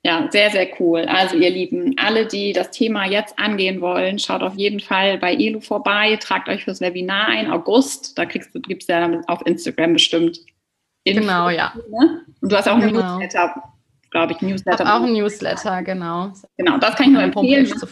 [0.03, 1.01] ja, sehr, sehr cool.
[1.01, 5.35] Also ihr Lieben, alle, die das Thema jetzt angehen wollen, schaut auf jeden Fall bei
[5.35, 9.93] ELU vorbei, tragt euch fürs Webinar ein, August, da kriegst du, gibt's ja auf Instagram
[9.93, 10.39] bestimmt.
[11.03, 11.73] Info, genau, ja.
[11.89, 12.25] Ne?
[12.39, 13.17] Und du hast auch einen genau.
[13.17, 13.61] Newsletter,
[14.11, 14.95] glaube ich, Newsletter.
[14.95, 16.31] auch ein Newsletter, genau.
[16.55, 17.69] Genau, das kann ich nur empfehlen.
[17.69, 17.91] Das,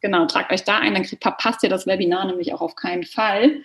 [0.00, 3.62] genau, tragt euch da ein, dann verpasst ihr das Webinar nämlich auch auf keinen Fall.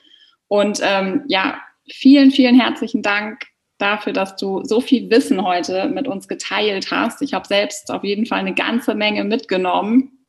[0.47, 1.59] Und ähm, ja,
[1.91, 3.53] vielen, vielen herzlichen Dank
[3.84, 7.21] dafür, dass du so viel Wissen heute mit uns geteilt hast.
[7.21, 10.25] Ich habe selbst auf jeden Fall eine ganze Menge mitgenommen.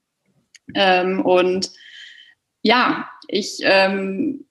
[0.75, 1.71] Ähm, und
[2.63, 4.47] ja, ich ähm,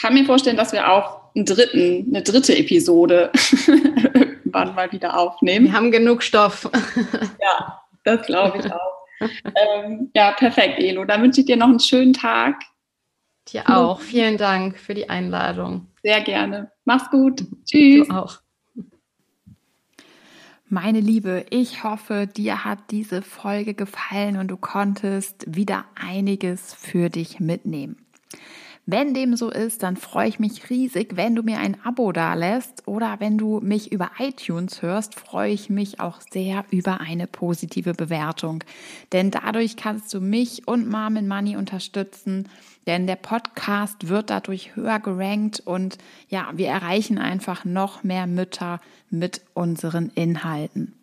[0.00, 3.30] kann mir vorstellen, dass wir auch einen dritten, eine dritte Episode
[3.66, 5.66] irgendwann mal wieder aufnehmen.
[5.66, 6.70] Wir haben genug Stoff.
[7.40, 8.98] ja, das glaube ich auch.
[9.20, 11.04] ähm, ja, perfekt, Elo.
[11.04, 12.62] Dann wünsche ich dir noch einen schönen Tag.
[13.52, 14.00] Dir auch.
[14.00, 15.86] Vielen Dank für die Einladung.
[16.02, 16.70] Sehr gerne.
[16.84, 17.44] Mach's gut.
[17.64, 18.08] Tschüss.
[18.08, 18.40] Du auch.
[20.70, 27.08] Meine Liebe, ich hoffe, dir hat diese Folge gefallen und du konntest wieder einiges für
[27.08, 28.04] dich mitnehmen.
[28.90, 32.88] Wenn dem so ist, dann freue ich mich riesig, wenn du mir ein Abo dalässt
[32.88, 37.92] oder wenn du mich über iTunes hörst, freue ich mich auch sehr über eine positive
[37.92, 38.64] Bewertung.
[39.12, 42.48] Denn dadurch kannst du mich und Mom Money unterstützen,
[42.86, 45.98] denn der Podcast wird dadurch höher gerankt und
[46.30, 48.80] ja, wir erreichen einfach noch mehr Mütter
[49.10, 50.97] mit unseren Inhalten.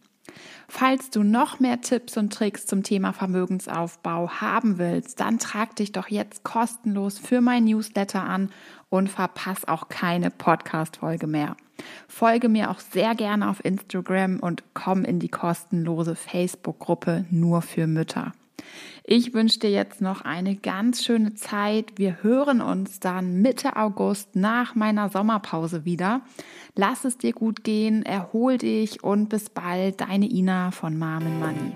[0.68, 5.92] Falls du noch mehr Tipps und Tricks zum Thema Vermögensaufbau haben willst, dann trag dich
[5.92, 8.50] doch jetzt kostenlos für mein Newsletter an
[8.90, 11.56] und verpass auch keine Podcast-Folge mehr.
[12.08, 17.88] Folge mir auch sehr gerne auf Instagram und komm in die kostenlose Facebook-Gruppe nur für
[17.88, 18.32] Mütter.
[19.08, 21.94] Ich wünsche dir jetzt noch eine ganz schöne Zeit.
[21.98, 26.22] Wir hören uns dann Mitte August nach meiner Sommerpause wieder.
[26.76, 31.72] Lass es dir gut gehen, erhol dich und bis bald, deine Ina von Marmen Money.